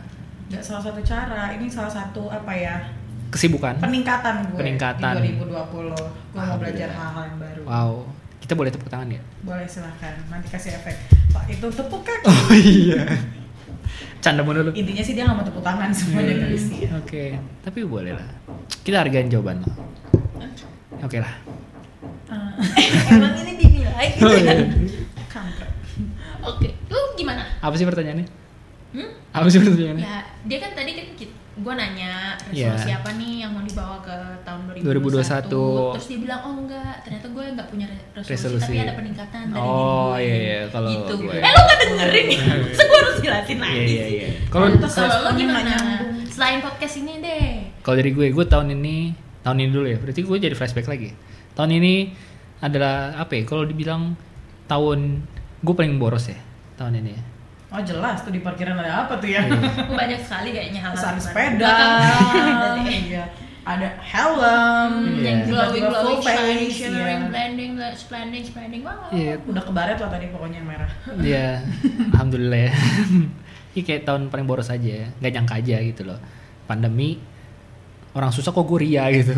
[0.46, 2.78] nggak salah satu cara, ini salah satu apa ya
[3.26, 3.82] kesibukan.
[3.82, 5.18] peningkatan gue Peningkatan.
[5.18, 5.90] di 2020.
[5.90, 5.90] Gue
[6.36, 7.62] mau belajar hal-hal yang baru.
[7.64, 7.92] Wow.
[8.38, 9.18] Kita boleh tepuk tangan ya?
[9.42, 10.94] Boleh silahkan, nanti kasih efek.
[11.32, 12.20] Pak itu tepuk kan?
[12.22, 13.10] Oh iya.
[14.20, 14.70] Canda mulu lu.
[14.70, 16.88] Intinya sih dia nggak mau tepuk tangan semuanya guys ya.
[16.94, 17.24] Oke,
[17.60, 18.28] tapi boleh lah.
[18.78, 19.72] Kita hargain jawaban lo.
[21.02, 21.32] Oke lah.
[22.26, 22.54] Ah,
[23.10, 24.54] Emang ini dinilai gitu Oh, ya?
[24.54, 24.62] iya.
[25.26, 25.70] kampret.
[26.44, 27.42] Oke, lu gimana?
[27.58, 28.26] Apa sih pertanyaannya?
[28.94, 29.10] Hmm?
[29.36, 30.02] Apa sih pertanyaannya?
[30.02, 31.06] Ya, dia kan tadi kan
[31.56, 32.12] gue nanya
[32.44, 33.00] resolusi Iya.
[33.00, 35.48] apa nih yang mau dibawa ke tahun 2021.
[35.48, 38.68] 2021 Terus dia bilang, oh enggak, ternyata gue nggak punya re- resolusi, Resolusi.
[38.68, 39.72] tapi ada peningkatan dari Oh,
[40.12, 41.12] diri gue iya, iya, kalau gitu.
[41.18, 42.40] gue- Eh lo nggak dengerin ya?
[42.62, 44.12] Masa gue harus jelasin lagi Iya iya sih?
[44.14, 44.28] iya.
[44.46, 44.66] Kalau.
[44.76, 45.56] Kalau lo gimana?
[45.56, 46.14] nggak nyambung.
[46.28, 47.46] Selain podcast ini deh
[47.80, 48.96] kalau dari gue, gue tahun ini
[49.40, 49.96] tahun ini dulu ya.
[49.96, 51.16] Berarti gue jadi flashback lagi.
[51.54, 52.12] Tahun ini
[52.58, 53.42] adalah apa ya?
[53.42, 54.12] Kalau dibilang
[54.66, 55.24] tahun
[55.58, 56.36] gue paling boros ya
[56.76, 57.10] tahun ini.
[57.10, 57.22] ya.
[57.76, 59.44] Oh jelas tuh di parkiran ada apa tuh ya?
[59.44, 59.60] Iya.
[60.00, 61.76] banyak sekali kayaknya hal Ada sepeda,
[62.88, 63.24] iya.
[63.68, 65.20] ada helm, Iya.
[65.20, 67.28] yang glowing glowing face, shimmering iya.
[67.28, 70.90] blending splending splending wow Iya, Udah kebaret lah tadi pokoknya yang merah.
[71.20, 71.48] Iya,
[72.16, 72.72] alhamdulillah ya.
[73.76, 75.06] Ini kayak tahun paling boros aja, ya.
[75.20, 76.16] nggak nyangka aja gitu loh.
[76.64, 77.20] Pandemi,
[78.16, 79.36] orang susah kok gue ria gitu.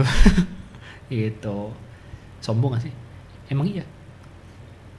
[1.10, 1.74] gitu.
[2.38, 2.94] Sombong gak sih?
[3.50, 3.82] Emang iya?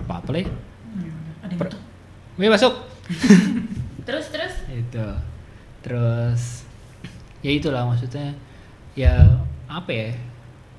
[0.04, 0.52] Apa-apa lah ya.
[0.52, 1.14] Udah,
[1.48, 2.99] Ada yang Per- masuk.
[4.08, 5.06] terus terus Itu.
[5.80, 6.64] Terus,
[7.40, 8.36] ya itulah maksudnya.
[8.94, 9.16] Ya
[9.66, 10.10] apa ya?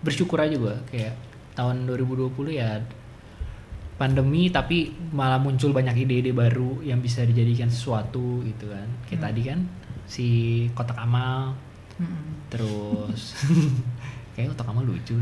[0.01, 1.15] Bersyukur aja gue kayak
[1.53, 2.81] tahun 2020 ya
[3.97, 9.27] pandemi tapi malah muncul banyak ide-ide baru yang bisa dijadikan sesuatu gitu kan kayak Hmm.
[9.29, 9.59] tadi kan
[10.09, 10.27] si
[10.73, 11.53] kotak amal
[12.01, 12.49] Mm-mm.
[12.49, 13.37] terus
[14.33, 15.21] kayak kotak amal lucu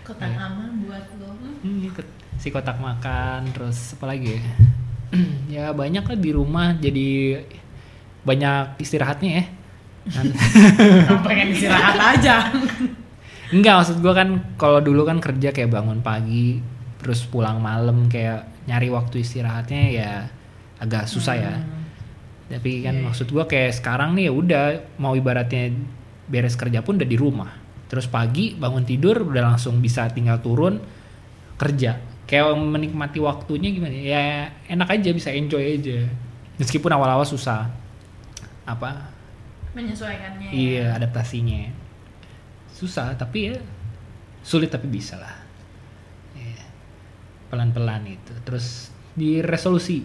[0.00, 0.48] kotak Iya.
[0.48, 1.28] amal buat lo
[1.60, 1.84] Hmm.
[1.84, 1.92] Hmm,
[2.40, 4.42] si kotak makan terus apa lagi ya
[5.46, 7.40] ya banyak lah di rumah jadi
[8.22, 9.44] banyak istirahatnya ya
[10.02, 10.34] Kan-
[11.22, 12.50] pengen istirahat aja.
[13.54, 16.58] Enggak maksud gua kan kalau dulu kan kerja kayak bangun pagi
[16.98, 20.10] terus pulang malam kayak nyari waktu istirahatnya ya
[20.82, 21.54] agak susah ya.
[21.54, 21.86] Hmm.
[22.50, 23.06] Tapi kan Iya, iya.
[23.06, 24.62] maksud gua kayak sekarang nih ya udah
[24.98, 25.70] mau ibaratnya
[26.26, 27.52] beres kerja pun udah di rumah.
[27.86, 30.82] Terus pagi bangun tidur udah langsung bisa tinggal turun
[31.60, 31.94] kerja.
[32.32, 34.16] Kayak menikmati waktunya gimana ya?
[34.16, 34.24] ya
[34.72, 36.08] enak aja bisa enjoy aja.
[36.56, 37.68] Meskipun awal-awal susah.
[38.64, 39.12] Apa?
[39.72, 40.52] menyesuaikannya ya.
[40.52, 41.72] Iya, adaptasinya.
[42.72, 43.56] Susah tapi ya
[44.44, 45.32] sulit tapi bisa lah.
[46.36, 46.64] Iya.
[47.48, 48.32] Pelan-pelan itu.
[48.44, 50.04] Terus di resolusi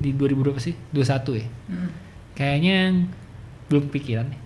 [0.00, 0.74] di 2000 berapa sih?
[0.92, 1.46] 21 ya.
[1.70, 1.90] Mm.
[2.34, 2.76] Kayaknya
[3.68, 4.40] belum pikiran ya.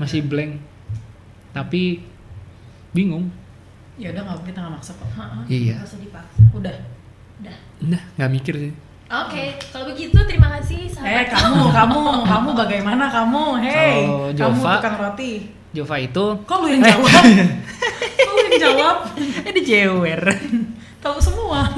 [0.00, 0.60] Masih blank.
[1.52, 2.00] Tapi
[2.94, 3.28] bingung.
[3.98, 5.08] Ya udah nggak kita nggak maksa kok.
[5.46, 5.74] Iya.
[5.74, 6.76] nggak usah dipaksa Udah.
[7.38, 8.72] udah Nah, nggak mikir sih.
[9.04, 13.44] oke kalau begitu terima kasih Eh sahabat kamu, kamu, kamu bagaimana kamu?
[13.58, 15.32] Hey, Kalau kamu Jova- tukang roti.
[15.70, 17.22] Jova itu Kok lu yang jawab?
[18.18, 18.96] Kok lu yang jawab?
[19.40, 20.20] eh di jewer.
[20.98, 21.70] Tahu semua.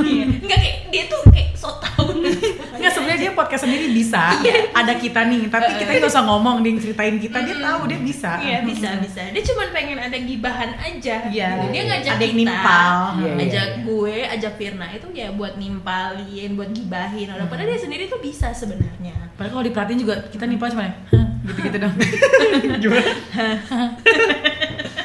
[3.40, 4.36] Podcast sendiri bisa.
[4.70, 7.40] Ada kita nih, tapi kita nggak usah ngomong dia ceritain kita.
[7.40, 8.36] Dia tahu dia bisa.
[8.36, 9.20] Iya bisa bisa.
[9.32, 11.16] Dia cuma pengen ada gibahan aja.
[11.24, 11.72] Iya.
[11.72, 12.92] Dia ngajak Ada yang kita, nimpal.
[13.16, 13.80] Iya, iya, ajak iya.
[13.80, 17.26] gue, ajak Firna itu ya buat nimpalin, buat gibahin.
[17.48, 19.16] Padahal dia sendiri tuh bisa sebenarnya.
[19.34, 20.92] Padahal kalau diperhatiin juga kita nih cuma ya,
[21.48, 21.94] gitu-gitu dong.
[22.84, 23.10] Gimana?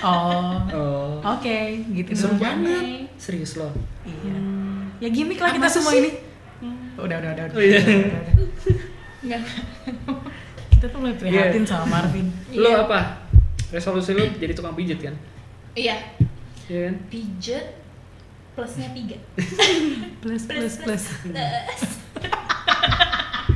[0.06, 1.18] Oh, Oh.
[1.34, 1.58] oke,
[1.90, 3.10] gitu Seru banget.
[3.18, 3.74] Serius loh.
[4.06, 4.38] Iya.
[5.02, 6.02] Ya gimmick lah Ah, kita masa semua sih?
[6.06, 6.12] ini.
[6.96, 7.46] Udah, udah, udah.
[7.46, 7.80] udah, Oh, iya.
[7.80, 8.36] udah, udah, udah.
[9.22, 9.42] Enggak.
[10.70, 11.70] Kita tuh mulai prihatin Iya.
[11.70, 12.28] sama Marvin.
[12.52, 12.78] Lo Iya.
[12.84, 13.00] apa?
[13.68, 15.16] Resolusi lo jadi tukang pijit kan?
[15.74, 15.96] Iya,
[16.66, 16.96] Iya kan?
[17.10, 17.68] pijet
[18.54, 19.18] plusnya tiga.
[20.22, 21.04] Plus, plus, plus.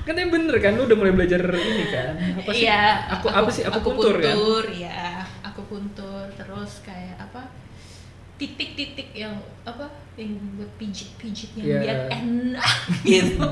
[0.02, 2.18] Kan yang bener kan, lu udah mulai belajar ini kan?
[2.36, 2.66] Apa sih?
[2.66, 2.82] Iya,
[3.14, 3.62] Aku, apa sih?
[3.62, 4.34] Aku, puntur, kan?
[4.34, 5.22] puntur, iya.
[5.46, 7.19] Aku puntur terus kayak?
[8.40, 9.86] Titik-titik yang apa?
[10.16, 11.80] Yang buat pijit-pijit yang Iya.
[11.82, 12.72] biar enak
[13.06, 13.44] gitu.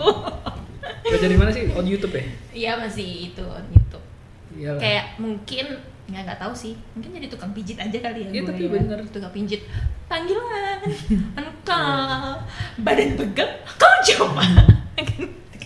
[1.04, 1.64] Belajar di mana sih?
[1.64, 2.24] Di YouTube ya?
[2.54, 4.06] Iya masih itu on YouTube.
[4.54, 4.80] Iyalah.
[4.80, 5.66] Kayak mungkin
[6.08, 6.74] nggak nggak tahu sih.
[6.94, 8.70] Mungkin jadi tukang pijit aja kali ya Iya, gue tapi ya.
[8.74, 9.00] bener.
[9.08, 9.62] Tukang pijit.
[10.08, 10.80] Panggilan.
[11.40, 12.40] Engkau
[12.78, 14.44] badan pegang kau coba.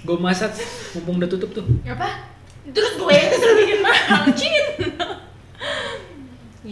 [0.02, 0.50] Gue masak,
[0.94, 1.66] mumpung udah tutup tuh.
[1.86, 4.54] apa terus gue disuruh bikin mahal Cin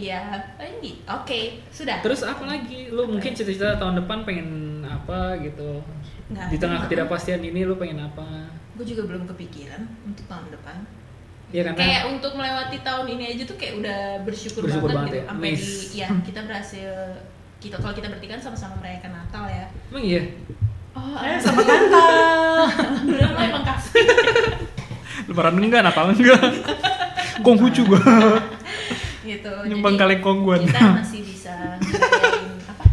[0.00, 0.20] Iya,
[0.56, 0.96] paling gitu.
[1.04, 2.00] Oke, sudah.
[2.00, 2.88] Terus apa lagi?
[2.88, 4.48] Lu mungkin cita-cita tahun depan pengen
[4.82, 5.84] apa gitu?
[6.30, 8.48] Nggak di tengah ketidakpastian ini lu pengen apa?
[8.72, 10.76] Gue juga belum kepikiran untuk tahun depan.
[11.50, 15.10] Ya karena Kayak untuk melewati tahun ini aja tuh kayak udah bersyukur, Bersyukur banget, banget
[15.10, 15.18] gitu.
[15.18, 15.24] ya.
[15.28, 15.92] Sampai di, Nice.
[15.92, 16.90] ya kita berhasil
[17.60, 19.66] kita kalau kita bertiga kan sama-sama merayakan Natal ya.
[19.90, 20.22] emang iya.
[20.90, 22.06] Oh, Eh, sama tante.
[22.72, 24.02] Alhamdulillah lo emang kasih.
[25.26, 26.40] Lebaran enggak, Natal enggak.
[27.44, 28.00] Konghucu gua.
[29.30, 29.52] gitu.
[29.66, 30.60] Nyumbang Jadi, kaleng kongguan.
[30.62, 31.54] Kita masih bisa
[32.66, 32.84] apa?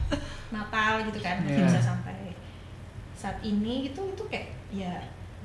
[0.50, 1.68] Natal gitu kan, masih Iya.
[1.68, 2.18] bisa sampai
[3.14, 4.94] saat ini gitu itu kayak ya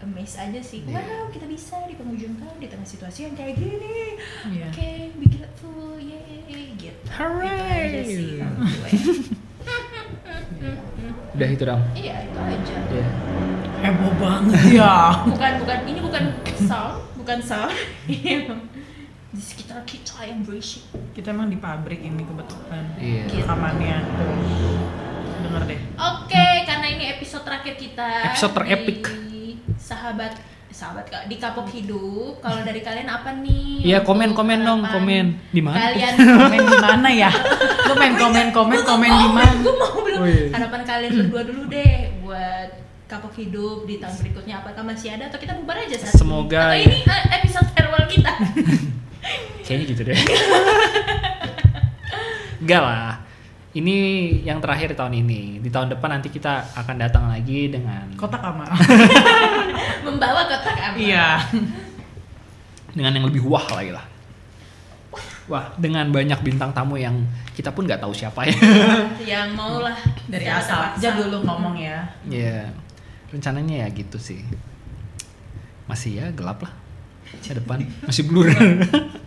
[0.03, 0.83] amazed aja sih.
[0.85, 4.19] Wow, kita bisa di penghujung tahun di tengah situasi yang kayak gini.
[4.51, 4.67] Iya.
[4.69, 7.07] Oke, be grateful, yeay, gitu.
[7.09, 7.49] Hooray.
[7.49, 8.35] Itu aja sih.
[11.33, 11.83] Udah itu dong.
[11.95, 12.77] Iya, itu aja.
[12.93, 13.07] Iya.
[13.83, 14.95] Heboh banget ya.
[15.27, 16.25] Bukan bukan ini bukan
[16.61, 17.73] sound, bukan sound.
[19.33, 20.85] Ini emang di sekitar kita yang berisik.
[21.17, 22.85] Kita emang di pabrik ini kebetulan.
[22.97, 23.23] Iya.
[23.33, 23.97] Rekamannya.
[24.05, 24.85] Tuh.
[25.43, 25.81] Denger deh.
[25.97, 28.09] Oke, karena ini episode terakhir kita.
[28.29, 29.01] Episode terepik.
[29.25, 30.37] di Sahabat
[30.73, 35.25] sahabat kak di kapok hidup kalau dari kalian apa nih Iya, untuk komen-komen dong, komen.
[35.49, 35.77] Di mana?
[35.79, 37.29] kalian komen di mana ya
[37.83, 40.49] lu main komen komen komen di mana gue mau belum Oh, iya.
[40.49, 42.69] harapan kalian berdua dulu deh buat
[43.05, 46.89] kapok hidup di tahun berikutnya apakah masih ada atau kita bubar aja saat Semoga ini?
[46.89, 46.97] atau ya.
[47.05, 48.33] ini eh, episode farewell kita
[49.63, 50.19] Kayaknya gitu deh.
[52.63, 53.11] Enggak lah.
[53.73, 53.97] Ini
[54.45, 55.65] yang terakhir tahun ini.
[55.65, 58.69] Di tahun depan nanti kita akan datang lagi dengan kotak amal
[60.05, 61.41] membawa kotak amal iya
[62.93, 64.05] dengan yang lebih wah lagi lah.
[65.51, 67.19] Wah, dengan banyak bintang tamu yang
[67.53, 68.57] kita pun nggak tahu siapa ya.
[69.37, 69.99] yang mau lah
[70.31, 72.71] dari Jangan asal aja dulu ngomong ya Iya,
[73.29, 74.41] rencananya ya gitu sih.
[75.91, 76.73] Masih ya gelap lah.
[77.41, 78.53] Ke depan masih blur.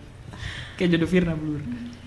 [0.76, 1.60] Kayak jodoh Firna blur.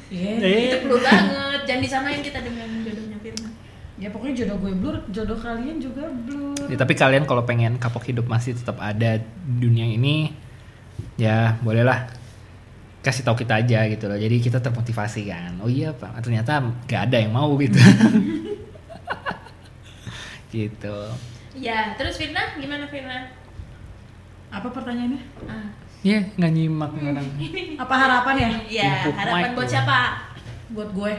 [0.10, 0.42] Iya.
[0.42, 0.74] Eh.
[0.74, 3.54] itu perlu banget jangan disamain kita dengan jodohnya Firman
[4.02, 8.06] ya pokoknya jodoh gue blur jodoh kalian juga blur Ya, tapi kalian kalau pengen kapok
[8.06, 10.30] hidup masih tetap ada di dunia ini,
[11.18, 12.06] ya bolehlah
[13.02, 14.14] kasih tahu kita aja gitu loh.
[14.14, 15.58] Jadi kita termotivasi kan.
[15.66, 17.74] Oh iya pak, ternyata nggak ada yang mau gitu.
[20.54, 20.98] gitu.
[21.58, 23.30] ya terus Firna gimana Firna
[24.50, 25.70] apa pertanyaannya ah.
[26.00, 27.28] Iya nggak nyimak orang.
[27.76, 28.50] apa harapan ya?
[28.72, 29.98] Ya Untuk harapan Mike buat siapa?
[30.70, 31.14] Buat gue.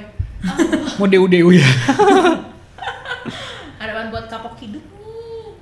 [0.99, 1.69] Mau deu deu ya.
[3.81, 4.81] harapan buat kapok hidup.
[4.81, 4.97] Nih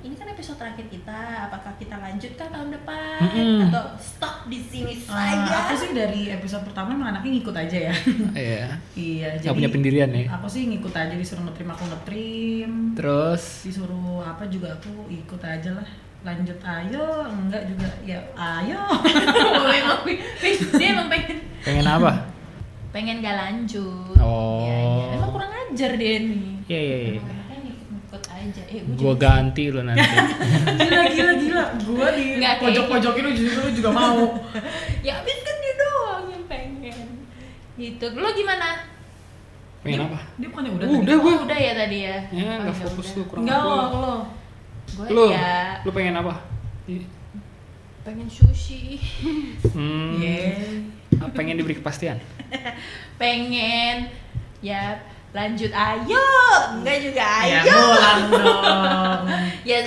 [0.01, 1.19] ini kan episode terakhir kita.
[1.45, 3.19] Apakah kita lanjut kah tahun depan?
[3.21, 3.67] Mm-mm.
[3.67, 5.55] atau stop di sini Ah, saja?
[5.61, 7.93] aku sih dari episode pertama emang anaknya ngikut aja ya.
[8.39, 8.65] Iya.
[8.95, 10.31] iya Nggak punya pendirian ya.
[10.31, 13.43] aku sih ngikut aja disuruh ngetrim aku ngetrim Terus?
[13.63, 15.89] Disuruh apa juga aku ikut aja lah
[16.19, 17.05] lanjut ayo.
[17.27, 17.89] Enggak juga.
[18.03, 18.81] Ya ayo.
[19.59, 19.99] Oh, emang.
[20.75, 21.37] Dia emang pengen.
[21.61, 22.11] Pengen apa?
[22.89, 24.17] pengen gak lanjut.
[24.17, 24.65] Oh.
[24.65, 25.05] Iya, iya.
[25.13, 26.41] emang kurang ajar dia nih.
[26.65, 27.21] Iya iya iya.
[28.39, 28.63] Aja.
[28.71, 29.99] Eh Gua juga ganti lo nanti.
[30.79, 31.63] gila gila gila.
[31.85, 34.19] Gue di Nggak, kayak- pojok pojokin lu juga lu juga mau.
[35.05, 36.97] Ya abis kan dia doang yang pengen.
[37.75, 38.05] Gitu.
[38.15, 38.79] Lo gimana?
[39.79, 40.19] Pengen apa?
[40.35, 41.33] dia bukannya udah Udah oh, gua.
[41.45, 42.17] udah ya tadi ya?
[42.31, 43.85] Ya Oh, nggak ya fokus lu kurang enggak lo apa.
[43.93, 44.15] lo
[44.99, 45.79] gue Lu, ya.
[45.87, 46.35] Lu pengen apa?
[47.99, 48.99] pengen sushi.
[49.71, 50.99] Hmm, yeah
[51.35, 52.17] pengen diberi kepastian.
[53.21, 54.07] pengen.
[54.63, 54.99] Ya
[55.35, 55.71] lanjut.
[55.71, 56.25] Ayo.
[56.79, 57.29] Enggak juga.
[57.43, 57.75] Ya ayo.
[57.75, 59.23] ngulang dong.
[59.69, 59.79] Ya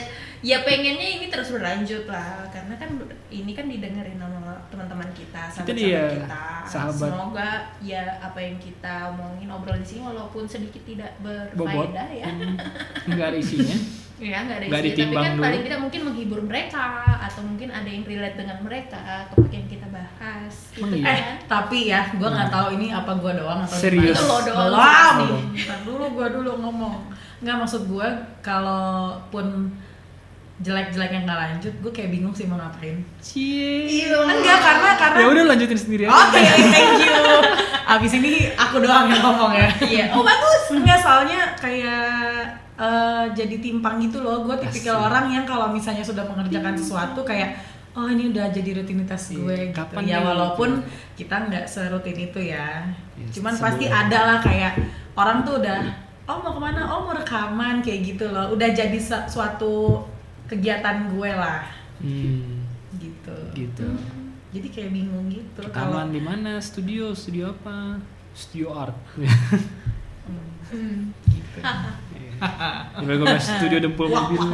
[0.43, 2.45] ya pengennya ini terus berlanjut lah.
[2.53, 2.91] Karena kan
[3.33, 6.45] ini kan didengerin sama teman-teman kita sahabat kita.
[6.65, 7.09] sahabat.
[7.13, 7.51] semoga
[7.85, 12.27] ya apa yang kita omongin obrol di sini walaupun sedikit tidak berfaedah ya.
[12.29, 12.57] Hmm,
[13.09, 13.77] Nggak ada isinya.
[14.25, 15.43] ya nggak ada Nggak isinya tapi kan dulu.
[15.43, 16.85] paling tidak mungkin menghibur mereka
[17.21, 21.05] atau mungkin ada yang relate dengan mereka topik yang kita bahas gitu Emang iya?
[21.05, 24.15] eh kan tapi ya gue nggak tahu ini apa gue doang atau Serius?
[24.15, 25.17] Itu lo doang.
[25.19, 25.43] belum.
[25.59, 26.95] Ntar dulu gue dulu ngomong
[27.41, 28.07] nggak maksud gue
[28.41, 29.47] kalaupun
[30.59, 34.07] jelek-jeleknya nggak lanjut gue kayak bingung sih mau ngapain Cie.
[34.07, 36.15] enggak karena karena Ya udah lanjutin sendiri aja.
[36.15, 36.39] Oke,
[36.71, 37.19] thank you.
[37.85, 39.67] Abis ini aku doang yang ngomong ya.
[39.83, 44.43] iya oh bagus Enggak, soalnya kayak eh, jadi timpang gitu loh.
[44.43, 45.07] Gue tipikal Asik.
[45.07, 47.57] orang yang kalau misalnya sudah mengerjakan sesuatu kayak
[47.93, 50.01] oh ini udah jadi rutinitas Iya, gue gitu.
[50.03, 50.25] ya nih?
[50.25, 50.81] walaupun
[51.13, 52.89] kita nggak serutin itu ya.
[53.13, 53.65] Ya, Cuman sebulan.
[53.69, 54.73] pasti ada lah kayak
[55.13, 55.81] orang tuh udah
[56.25, 56.81] oh mau ke mana?
[56.89, 58.49] Oh mau rekaman kayak gitu loh.
[58.49, 60.01] Udah jadi sa- suatu
[60.45, 61.65] kegiatan gue lah
[62.01, 62.65] Hmm,
[62.97, 63.37] gitu.
[63.53, 63.87] gitu.
[64.51, 66.57] Jadi kayak bingung gitu kalau di mana?
[66.59, 68.01] Studio, studio apa?
[68.33, 68.97] Studio art.
[70.73, 71.13] hmm.
[71.27, 71.59] gitu.
[72.99, 74.41] Gimana gue bahas studio dempul mobil.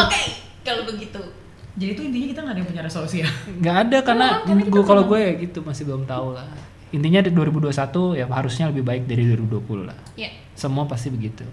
[0.00, 0.22] oke
[0.62, 1.20] kalau begitu
[1.80, 3.28] Jadi itu intinya kita nggak ada yang punya resolusi ya.
[3.48, 6.44] Nggak ada karena gue kalau gue ya gitu masih belum tahu lah.
[6.90, 9.96] Intinya di 2021 ya harusnya lebih baik dari 2020 lah.
[10.18, 11.46] ya Semua pasti begitu.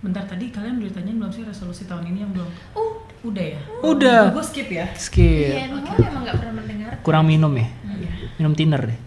[0.00, 2.48] Bentar tadi kalian udah ditanyain belum sih resolusi tahun ini yang belum?
[2.72, 3.60] uh Udah ya?
[3.84, 4.22] Udah.
[4.32, 4.88] Gue skip ya.
[4.96, 5.52] Skip.
[5.52, 7.68] iya emang emang nggak pernah mendengar Kurang minum ya?
[7.84, 8.12] Iya.
[8.40, 8.98] Minum thinner deh.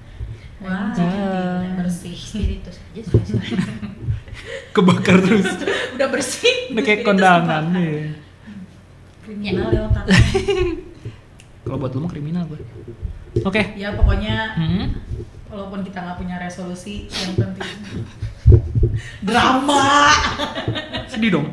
[0.62, 0.94] Wah.
[0.96, 1.76] Ah.
[1.82, 3.36] bersih spiritus aja sudah
[4.72, 5.46] Kebakar terus.
[5.96, 8.10] udah bersih Udah kayak kondangan nih.
[9.22, 9.86] Kriminal ya.
[11.64, 12.60] Kalau buat lu mah kriminal gue.
[13.42, 13.74] Oke.
[13.74, 14.94] ya pokoknya Hmm.
[15.48, 17.72] walaupun kita nggak punya resolusi yang penting
[19.28, 20.10] drama.
[21.08, 21.48] Sedih dong.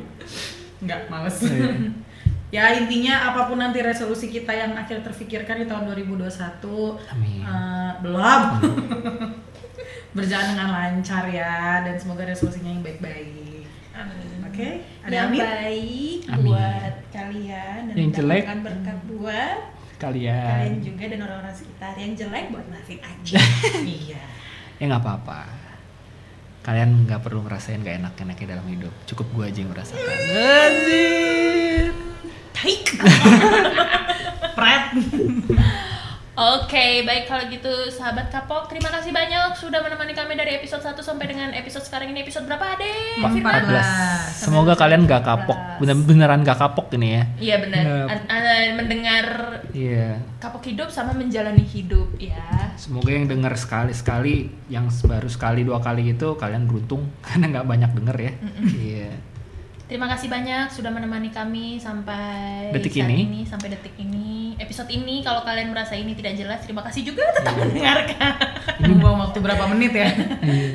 [0.79, 1.37] Nggak males.
[1.41, 1.71] Iya.
[2.51, 6.27] ya intinya apa pun nanti resolusi kita yang akhir terfikirkan di tahun 2021
[7.07, 7.47] Amin.
[7.47, 8.43] eh, belum
[10.11, 13.63] berjalan dengan lancar ya dan semoga resolusinya yang baik-baik.
[13.93, 14.43] Amin.
[14.43, 14.69] Oke,
[15.01, 15.41] ada yang amin?
[15.41, 16.45] baik Amin.
[16.45, 18.43] buat kalian dan Yang jelek?
[18.61, 19.59] berkat buat
[19.97, 20.49] Kalian.
[20.49, 23.39] kalian juga dan orang-orang sekitar yang jelek buat maafin aja
[24.01, 24.23] Iya.
[24.77, 25.41] Ya nggak apa-apa.
[26.61, 28.93] Kalian nggak perlu ngerasain gak enak-enaknya dalam hidup.
[29.05, 30.17] Cukup gue aja yang merasakan.
[30.29, 31.93] Anjir.
[32.53, 32.85] Taik.
[34.57, 34.85] Pret.
[36.41, 40.97] Oke, baik kalau gitu sahabat kapok, terima kasih banyak sudah menemani kami dari episode 1
[41.05, 43.21] sampai dengan episode sekarang ini episode berapa Ade?
[43.21, 43.61] Empat- Firman?
[43.69, 44.49] 14.
[44.49, 47.23] Semoga kalian gak kapok, bener beneran gak kapok ini ya.
[47.37, 47.85] Iya benar.
[48.09, 48.29] An-
[48.73, 49.27] mendengar
[49.77, 50.17] Iya.
[50.41, 52.73] kapok hidup sama menjalani hidup ya.
[52.81, 57.91] Semoga yang denger sekali-sekali, yang baru sekali dua kali gitu kalian beruntung karena nggak banyak
[57.93, 58.33] denger ya.
[58.65, 59.13] Iya.
[59.91, 63.43] Terima kasih banyak sudah menemani kami sampai Detik saat ini.
[63.43, 65.19] sampai detik ini, episode ini.
[65.19, 68.33] Kalau kalian merasa ini tidak jelas, terima kasih juga tetap mendengarkan.
[69.03, 70.07] Buang waktu berapa menit ya?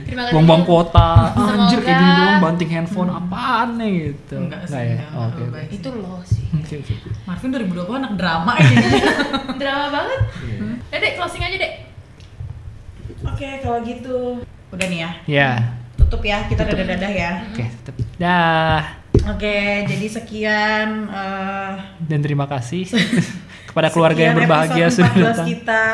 [0.03, 0.35] Terima kasih.
[0.35, 4.35] Buang-buang kuota, anjir kayak gini Semoga- doang banting handphone apaan nih gitu.
[4.35, 4.83] Enggak sih, ya.
[4.83, 5.15] enggak, Oke.
[5.15, 5.53] enggak oke.
[5.55, 5.69] baik.
[5.71, 6.43] Itu loh sih.
[6.51, 6.93] Oke oke.
[7.23, 8.67] Marvin 2020 anak drama ya.
[9.55, 10.19] Drama banget.
[10.43, 10.59] Iya.
[10.91, 11.73] Ya dek, closing aja dek.
[13.23, 14.43] Oke, kalau gitu.
[14.69, 15.09] Udah nih ya.
[15.23, 15.49] Ya.
[15.95, 17.31] Tutup ya, kita dadah-dadah ya.
[17.47, 17.95] Oke, tetep.
[18.19, 19.04] Dah.
[19.25, 19.57] Oke,
[19.89, 22.85] jadi sekian eh, Dan terima kasih
[23.69, 25.47] kepada keluarga yang berbahagia sudah 14 datang.
[25.49, 25.85] kita.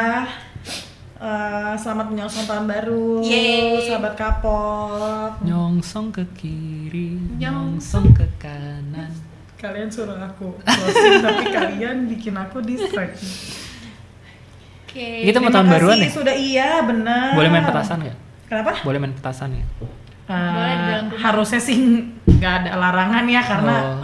[1.21, 3.87] Eh, selamat menyongsong tahun baru, Yeay.
[3.87, 5.31] sahabat kapok.
[5.45, 8.03] Nyongsong ke kiri, Nyongsong.
[8.03, 9.11] nyongsong ke kanan.
[9.55, 13.21] Kalian suruh aku closing, tapi kalian bikin aku distract.
[14.83, 15.23] Oke.
[15.23, 16.09] Kita mau tahun baruan ya?
[16.09, 17.37] Sudah iya, benar.
[17.37, 18.17] Boleh main petasan nggak?
[18.49, 18.71] Kenapa?
[18.83, 19.63] Boleh main petasan ya?
[20.31, 21.19] Eh, Boleh di dalam rumah.
[21.21, 21.77] harusnya sih
[22.23, 23.99] nggak ada larangan ya karena Oh.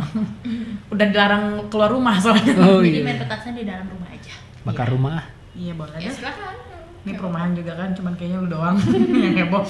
[0.94, 2.54] udah dilarang keluar rumah soalnya.
[2.58, 3.22] Oh Jadi main iya.
[3.22, 4.36] petasan di dalam rumah aja.
[4.62, 5.24] Bakar rumah.
[5.54, 6.14] Iya boleh Ya deh.
[6.14, 6.56] silakan.
[7.00, 8.76] Ini perumahan juga kan, cuman kayaknya lu doang
[9.24, 9.64] yang heboh.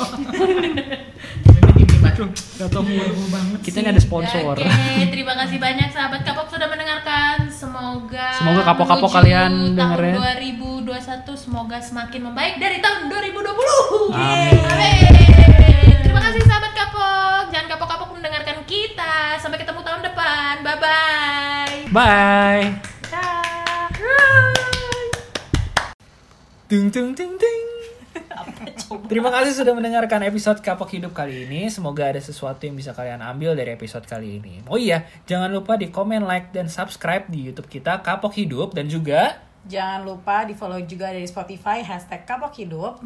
[2.58, 4.58] Gak tau heboh banget Kita ini ada sponsor.
[4.58, 4.66] Oke,
[5.08, 7.46] terima kasih banyak sahabat kapok sudah mendengarkan.
[7.48, 10.16] Semoga Semoga kapok-kapok kalian tahun dengerin.
[10.82, 10.90] 2021
[11.38, 14.18] semoga semakin membaik dari tahun 2020.
[14.18, 14.58] Amin.
[14.66, 15.37] Amin.
[16.38, 17.44] Kasih sahabat kapok.
[17.50, 19.42] Jangan kapok-kapok mendengarkan kita.
[19.42, 20.62] Sampai ketemu tahun depan.
[20.62, 21.74] Bye bye.
[26.70, 27.66] Dung dung dung dung.
[29.10, 31.74] Terima kasih sudah mendengarkan episode Kapok Hidup kali ini.
[31.74, 34.62] Semoga ada sesuatu yang bisa kalian ambil dari episode kali ini.
[34.70, 38.86] Oh iya, jangan lupa di komen, like, dan subscribe di YouTube kita Kapok Hidup dan
[38.86, 43.04] juga Jangan lupa di follow juga dari Spotify hashtag kapok hidup.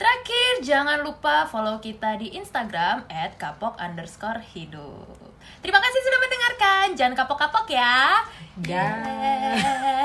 [0.00, 5.12] Terakhir, jangan lupa follow kita di Instagram at kapok underscore hidup.
[5.60, 6.86] Terima kasih sudah mendengarkan.
[6.96, 8.24] Jangan kapok-kapok ya.
[8.64, 8.88] ya.
[8.96, 10.00] Dah.